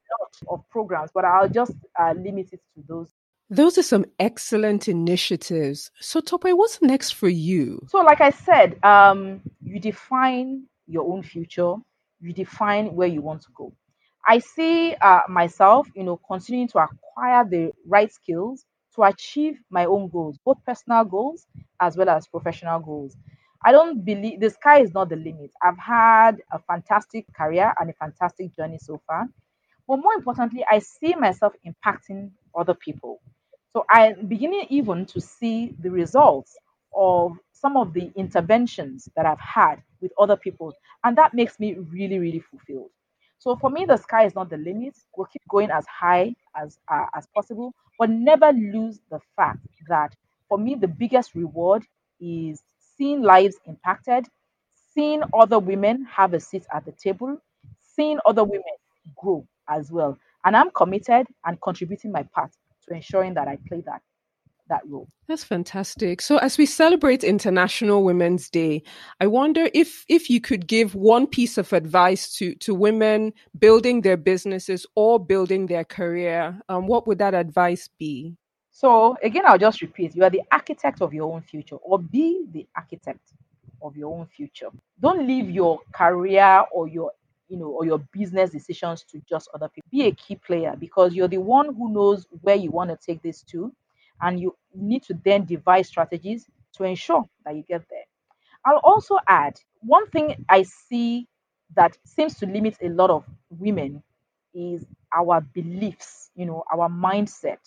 of 0.49 0.69
programs, 0.69 1.11
but 1.13 1.25
I'll 1.25 1.49
just 1.49 1.73
uh, 1.99 2.13
limit 2.13 2.49
it 2.53 2.61
to 2.75 2.83
those. 2.87 3.09
Those 3.49 3.77
are 3.77 3.83
some 3.83 4.05
excellent 4.17 4.87
initiatives. 4.87 5.91
So, 5.99 6.21
Tope, 6.21 6.45
what's 6.45 6.81
next 6.81 7.11
for 7.11 7.27
you? 7.27 7.85
So, 7.89 7.99
like 7.99 8.21
I 8.21 8.29
said, 8.29 8.81
um, 8.83 9.41
you 9.61 9.77
define 9.79 10.63
your 10.87 11.11
own 11.11 11.21
future, 11.21 11.75
you 12.21 12.31
define 12.31 12.95
where 12.95 13.09
you 13.09 13.21
want 13.21 13.41
to 13.41 13.49
go. 13.53 13.73
I 14.25 14.39
see 14.39 14.95
uh, 15.01 15.21
myself, 15.27 15.89
you 15.95 16.03
know, 16.03 16.19
continuing 16.27 16.67
to 16.69 16.77
acquire 16.77 17.43
the 17.43 17.71
right 17.85 18.11
skills 18.13 18.65
to 18.95 19.03
achieve 19.03 19.59
my 19.69 19.85
own 19.85 20.09
goals, 20.09 20.37
both 20.45 20.57
personal 20.65 21.03
goals 21.03 21.47
as 21.79 21.97
well 21.97 22.09
as 22.09 22.27
professional 22.27 22.79
goals. 22.79 23.17
I 23.65 23.71
don't 23.71 24.03
believe 24.03 24.39
the 24.39 24.49
sky 24.49 24.81
is 24.81 24.93
not 24.93 25.09
the 25.09 25.15
limit. 25.15 25.51
I've 25.61 25.77
had 25.77 26.41
a 26.51 26.59
fantastic 26.59 27.25
career 27.33 27.73
and 27.79 27.89
a 27.89 27.93
fantastic 27.93 28.55
journey 28.55 28.79
so 28.79 29.01
far. 29.07 29.27
But 29.87 29.97
more 29.97 30.13
importantly, 30.13 30.65
I 30.69 30.79
see 30.79 31.15
myself 31.15 31.53
impacting 31.65 32.31
other 32.57 32.73
people. 32.73 33.21
So 33.73 33.85
I'm 33.89 34.27
beginning 34.27 34.65
even 34.69 35.05
to 35.07 35.21
see 35.21 35.75
the 35.79 35.91
results 35.91 36.57
of 36.95 37.37
some 37.53 37.77
of 37.77 37.93
the 37.93 38.11
interventions 38.15 39.07
that 39.15 39.25
I've 39.25 39.39
had 39.39 39.77
with 40.01 40.11
other 40.19 40.37
people. 40.37 40.73
And 41.03 41.17
that 41.17 41.33
makes 41.33 41.59
me 41.59 41.75
really, 41.75 42.19
really 42.19 42.39
fulfilled. 42.39 42.89
So 43.39 43.55
for 43.57 43.69
me, 43.69 43.85
the 43.85 43.97
sky 43.97 44.25
is 44.25 44.35
not 44.35 44.49
the 44.49 44.57
limit. 44.57 44.95
We'll 45.15 45.27
keep 45.27 45.41
going 45.49 45.71
as 45.71 45.85
high 45.87 46.35
as 46.55 46.79
uh, 46.91 47.05
as 47.15 47.27
possible, 47.35 47.73
but 47.99 48.09
never 48.09 48.51
lose 48.51 48.99
the 49.09 49.19
fact 49.35 49.65
that 49.89 50.15
for 50.47 50.57
me, 50.57 50.75
the 50.75 50.87
biggest 50.87 51.35
reward 51.35 51.85
is 52.19 52.61
seeing 53.01 53.23
lives 53.23 53.55
impacted, 53.65 54.27
seeing 54.93 55.23
other 55.33 55.57
women 55.57 56.05
have 56.05 56.35
a 56.35 56.39
seat 56.39 56.63
at 56.71 56.85
the 56.85 56.91
table, 56.91 57.35
seeing 57.81 58.19
other 58.27 58.43
women 58.43 58.75
grow 59.17 59.43
as 59.67 59.91
well. 59.91 60.15
And 60.45 60.55
I'm 60.55 60.69
committed 60.69 61.25
and 61.43 61.59
contributing 61.63 62.11
my 62.11 62.21
part 62.21 62.51
to 62.87 62.93
ensuring 62.93 63.33
that 63.33 63.47
I 63.47 63.57
play 63.67 63.81
that 63.87 64.01
that 64.69 64.81
role. 64.87 65.07
That's 65.27 65.43
fantastic. 65.43 66.21
So 66.21 66.37
as 66.37 66.59
we 66.59 66.67
celebrate 66.67 67.23
International 67.23 68.03
Women's 68.03 68.49
Day, 68.51 68.83
I 69.19 69.25
wonder 69.25 69.67
if 69.73 70.05
if 70.07 70.29
you 70.29 70.39
could 70.39 70.67
give 70.67 70.93
one 70.93 71.25
piece 71.25 71.57
of 71.57 71.73
advice 71.73 72.35
to 72.35 72.53
to 72.55 72.75
women 72.75 73.33
building 73.57 74.01
their 74.01 74.17
businesses 74.17 74.85
or 74.95 75.19
building 75.19 75.65
their 75.65 75.83
career, 75.83 76.61
um, 76.69 76.85
what 76.85 77.07
would 77.07 77.17
that 77.17 77.33
advice 77.33 77.89
be? 77.97 78.37
So 78.81 79.15
again, 79.21 79.43
I'll 79.45 79.59
just 79.59 79.79
repeat: 79.83 80.15
you 80.15 80.23
are 80.23 80.31
the 80.31 80.41
architect 80.51 81.03
of 81.03 81.13
your 81.13 81.31
own 81.31 81.41
future, 81.43 81.75
or 81.75 81.99
be 81.99 82.47
the 82.51 82.65
architect 82.75 83.21
of 83.83 83.95
your 83.95 84.11
own 84.17 84.25
future. 84.25 84.69
Don't 84.99 85.27
leave 85.27 85.51
your 85.51 85.81
career 85.93 86.65
or 86.73 86.87
your 86.87 87.11
you 87.47 87.57
know 87.57 87.67
or 87.67 87.85
your 87.85 87.99
business 88.11 88.49
decisions 88.49 89.03
to 89.11 89.21
just 89.29 89.49
other 89.53 89.69
people. 89.69 89.87
Be 89.91 90.07
a 90.07 90.11
key 90.13 90.35
player 90.35 90.75
because 90.79 91.13
you're 91.13 91.27
the 91.27 91.37
one 91.37 91.75
who 91.75 91.93
knows 91.93 92.25
where 92.41 92.55
you 92.55 92.71
want 92.71 92.89
to 92.89 92.97
take 92.97 93.21
this 93.21 93.43
to, 93.51 93.71
and 94.19 94.39
you 94.39 94.57
need 94.73 95.03
to 95.03 95.13
then 95.23 95.45
devise 95.45 95.87
strategies 95.87 96.47
to 96.73 96.83
ensure 96.83 97.29
that 97.45 97.55
you 97.55 97.61
get 97.69 97.83
there. 97.87 98.05
I'll 98.65 98.81
also 98.83 99.17
add 99.27 99.59
one 99.81 100.07
thing 100.09 100.43
I 100.49 100.63
see 100.63 101.27
that 101.75 101.95
seems 102.03 102.33
to 102.39 102.47
limit 102.47 102.77
a 102.81 102.89
lot 102.89 103.11
of 103.11 103.25
women 103.51 104.01
is 104.55 104.83
our 105.15 105.41
beliefs, 105.41 106.31
you 106.35 106.47
know, 106.47 106.63
our 106.73 106.89
mindset. 106.89 107.59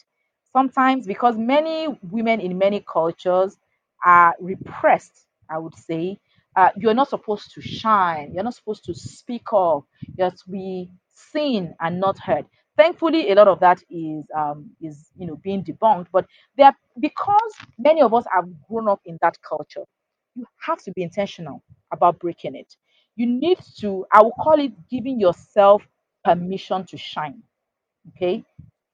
Sometimes 0.54 1.06
because 1.06 1.36
many 1.38 1.88
women 2.10 2.40
in 2.40 2.58
many 2.58 2.80
cultures 2.92 3.58
are 4.06 4.34
repressed, 4.40 5.26
I 5.50 5.58
would 5.58 5.76
say, 5.76 6.20
uh, 6.56 6.70
you're 6.78 6.94
not 6.94 7.10
supposed 7.10 7.54
to 7.54 7.62
shine, 7.62 8.32
you're 8.34 8.44
not 8.44 8.56
supposed 8.56 8.84
to 8.86 8.94
speak 8.94 9.52
up, 9.54 9.84
you're 10.18 10.32
to 10.32 10.50
be 10.50 10.90
seen 11.14 11.76
and 11.80 12.00
not 12.00 12.18
heard. 12.20 12.46
Thankfully, 12.78 13.32
a 13.32 13.36
lot 13.36 13.48
of 13.48 13.60
that 13.60 13.82
is 13.90 14.24
um, 14.36 14.70
is 14.82 15.10
you 15.18 15.28
know 15.28 15.36
being 15.38 15.64
debunked, 15.64 16.08
but 16.12 16.26
there 16.58 16.76
because 17.00 17.52
many 17.78 18.02
of 18.02 18.14
us 18.14 18.26
have 18.34 18.46
grown 18.68 18.88
up 18.88 19.02
in 19.06 19.18
that 19.22 19.38
culture 19.48 19.84
you 20.36 20.46
have 20.60 20.82
to 20.84 20.92
be 20.92 21.02
intentional 21.04 21.62
about 21.92 22.20
breaking 22.20 22.56
it. 22.56 22.76
You 23.16 23.26
need 23.26 23.58
to, 23.80 24.06
I 24.12 24.22
will 24.22 24.32
call 24.42 24.60
it 24.60 24.72
giving 24.90 25.20
yourself 25.20 25.84
permission 26.24 26.86
to 26.88 26.98
shine. 26.98 27.42
Okay. 28.16 28.44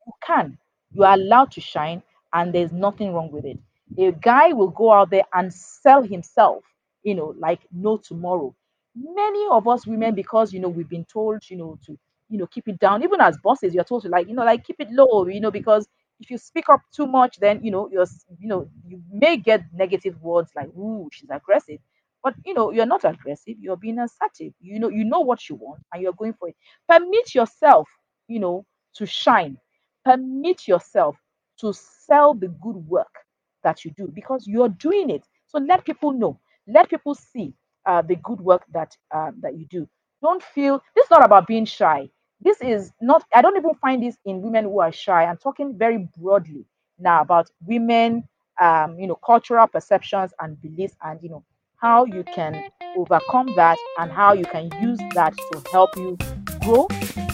You 0.06 0.14
can. 0.26 0.58
You 0.92 1.04
are 1.04 1.14
allowed 1.14 1.52
to 1.52 1.60
shine, 1.60 2.02
and 2.32 2.52
there's 2.52 2.72
nothing 2.72 3.12
wrong 3.12 3.30
with 3.30 3.44
it. 3.44 3.58
A 3.98 4.12
guy 4.12 4.52
will 4.52 4.68
go 4.70 4.92
out 4.92 5.10
there 5.10 5.24
and 5.34 5.52
sell 5.52 6.02
himself, 6.02 6.64
you 7.02 7.14
know, 7.14 7.34
like 7.38 7.60
no 7.72 7.96
tomorrow. 7.96 8.54
Many 8.94 9.46
of 9.50 9.68
us 9.68 9.86
women, 9.86 10.14
because 10.14 10.52
you 10.52 10.60
know, 10.60 10.68
we've 10.68 10.88
been 10.88 11.04
told, 11.04 11.48
you 11.48 11.56
know, 11.56 11.78
to 11.86 11.98
you 12.28 12.38
know, 12.38 12.46
keep 12.46 12.68
it 12.68 12.78
down. 12.78 13.02
Even 13.02 13.20
as 13.20 13.36
bosses, 13.42 13.74
you're 13.74 13.82
told 13.84 14.02
to 14.02 14.08
like, 14.08 14.28
you 14.28 14.34
know, 14.34 14.44
like 14.44 14.64
keep 14.64 14.76
it 14.78 14.88
low, 14.92 15.26
you 15.26 15.40
know, 15.40 15.50
because 15.50 15.88
if 16.20 16.30
you 16.30 16.38
speak 16.38 16.68
up 16.68 16.80
too 16.94 17.06
much, 17.06 17.38
then 17.40 17.64
you 17.64 17.70
know 17.70 17.88
you're 17.90 18.06
you 18.38 18.46
know 18.48 18.68
you 18.86 19.02
may 19.10 19.36
get 19.36 19.62
negative 19.72 20.20
words 20.22 20.50
like 20.54 20.68
"ooh, 20.76 21.08
she's 21.12 21.30
aggressive," 21.30 21.78
but 22.22 22.34
you 22.44 22.54
know 22.54 22.70
you're 22.70 22.86
not 22.86 23.04
aggressive. 23.04 23.56
You're 23.58 23.76
being 23.76 23.98
assertive. 23.98 24.52
You 24.60 24.78
know 24.78 24.88
you 24.88 25.04
know 25.04 25.20
what 25.20 25.48
you 25.48 25.56
want 25.56 25.82
and 25.92 26.02
you're 26.02 26.12
going 26.12 26.34
for 26.34 26.48
it. 26.48 26.56
Permit 26.88 27.34
yourself, 27.34 27.88
you 28.28 28.38
know, 28.38 28.66
to 28.94 29.06
shine. 29.06 29.56
Permit 30.04 30.66
yourself 30.68 31.16
to 31.58 31.72
sell 31.72 32.34
the 32.34 32.48
good 32.48 32.76
work 32.76 33.14
that 33.62 33.84
you 33.84 33.90
do 33.92 34.08
because 34.14 34.46
you're 34.46 34.68
doing 34.68 35.10
it. 35.10 35.26
So 35.46 35.58
let 35.58 35.84
people 35.84 36.12
know. 36.12 36.38
Let 36.66 36.88
people 36.88 37.14
see 37.14 37.54
uh, 37.86 38.02
the 38.02 38.16
good 38.16 38.40
work 38.40 38.62
that 38.72 38.96
uh, 39.12 39.32
that 39.40 39.58
you 39.58 39.66
do. 39.66 39.88
Don't 40.22 40.42
feel 40.42 40.82
this 40.94 41.04
is 41.04 41.10
not 41.10 41.24
about 41.24 41.46
being 41.46 41.64
shy 41.64 42.08
this 42.40 42.60
is 42.60 42.92
not 43.00 43.24
i 43.34 43.42
don't 43.42 43.56
even 43.56 43.74
find 43.74 44.02
this 44.02 44.16
in 44.24 44.40
women 44.42 44.64
who 44.64 44.80
are 44.80 44.92
shy 44.92 45.24
i'm 45.24 45.36
talking 45.36 45.76
very 45.76 46.08
broadly 46.18 46.64
now 46.98 47.20
about 47.20 47.50
women 47.66 48.24
um, 48.60 48.98
you 48.98 49.06
know 49.06 49.14
cultural 49.24 49.66
perceptions 49.66 50.32
and 50.40 50.60
beliefs 50.60 50.96
and 51.02 51.20
you 51.22 51.28
know 51.28 51.44
how 51.76 52.04
you 52.04 52.24
can 52.34 52.68
overcome 52.96 53.46
that 53.56 53.78
and 53.98 54.10
how 54.10 54.32
you 54.32 54.44
can 54.44 54.70
use 54.82 54.98
that 55.14 55.34
to 55.52 55.62
help 55.72 55.90
you 55.96 56.16
grow 56.60 56.86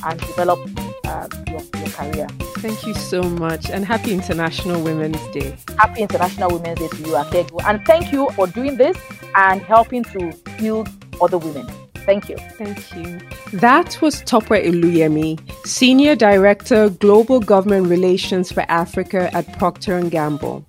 and 0.04 0.20
develop 0.20 0.58
uh, 1.06 1.28
your, 1.48 1.60
your 1.76 1.88
career 1.90 2.28
thank 2.58 2.86
you 2.86 2.94
so 2.94 3.22
much 3.22 3.70
and 3.70 3.84
happy 3.84 4.12
international 4.12 4.82
women's 4.82 5.24
day 5.28 5.56
happy 5.78 6.02
international 6.02 6.50
women's 6.50 6.78
day 6.78 6.88
to 6.88 6.96
you 6.98 7.14
akegu 7.22 7.62
and 7.66 7.84
thank 7.86 8.12
you 8.12 8.28
for 8.30 8.46
doing 8.46 8.76
this 8.76 8.96
and 9.34 9.62
helping 9.62 10.02
to 10.04 10.32
build 10.58 10.88
other 11.20 11.38
women 11.38 11.66
Thank 12.06 12.28
you. 12.28 12.36
Thank 12.56 12.94
you. 12.94 13.20
That 13.58 14.00
was 14.00 14.22
Tope 14.22 14.44
Iluyemi, 14.44 15.40
Senior 15.66 16.14
Director, 16.14 16.88
Global 16.88 17.40
Government 17.40 17.88
Relations 17.88 18.52
for 18.52 18.64
Africa 18.68 19.28
at 19.34 19.58
Procter 19.58 20.00
& 20.00 20.08
Gamble. 20.08 20.64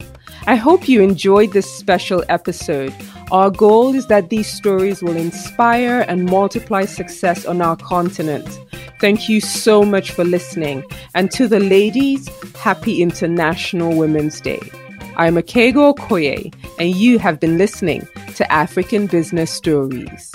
I 0.47 0.55
hope 0.55 0.89
you 0.89 1.01
enjoyed 1.01 1.53
this 1.53 1.71
special 1.71 2.23
episode. 2.27 2.93
Our 3.31 3.51
goal 3.51 3.93
is 3.93 4.07
that 4.07 4.29
these 4.29 4.47
stories 4.51 5.03
will 5.03 5.15
inspire 5.15 6.05
and 6.07 6.25
multiply 6.25 6.85
success 6.85 7.45
on 7.45 7.61
our 7.61 7.75
continent. 7.75 8.47
Thank 8.99 9.29
you 9.29 9.41
so 9.41 9.83
much 9.83 10.11
for 10.11 10.23
listening. 10.23 10.83
And 11.13 11.29
to 11.31 11.47
the 11.47 11.59
ladies, 11.59 12.27
happy 12.55 13.01
International 13.01 13.95
Women's 13.95 14.41
Day. 14.41 14.59
I'm 15.17 15.35
Akego 15.35 15.95
Okoye, 15.95 16.53
and 16.79 16.95
you 16.95 17.19
have 17.19 17.39
been 17.39 17.57
listening 17.57 18.07
to 18.35 18.51
African 18.51 19.07
Business 19.07 19.51
Stories. 19.51 20.31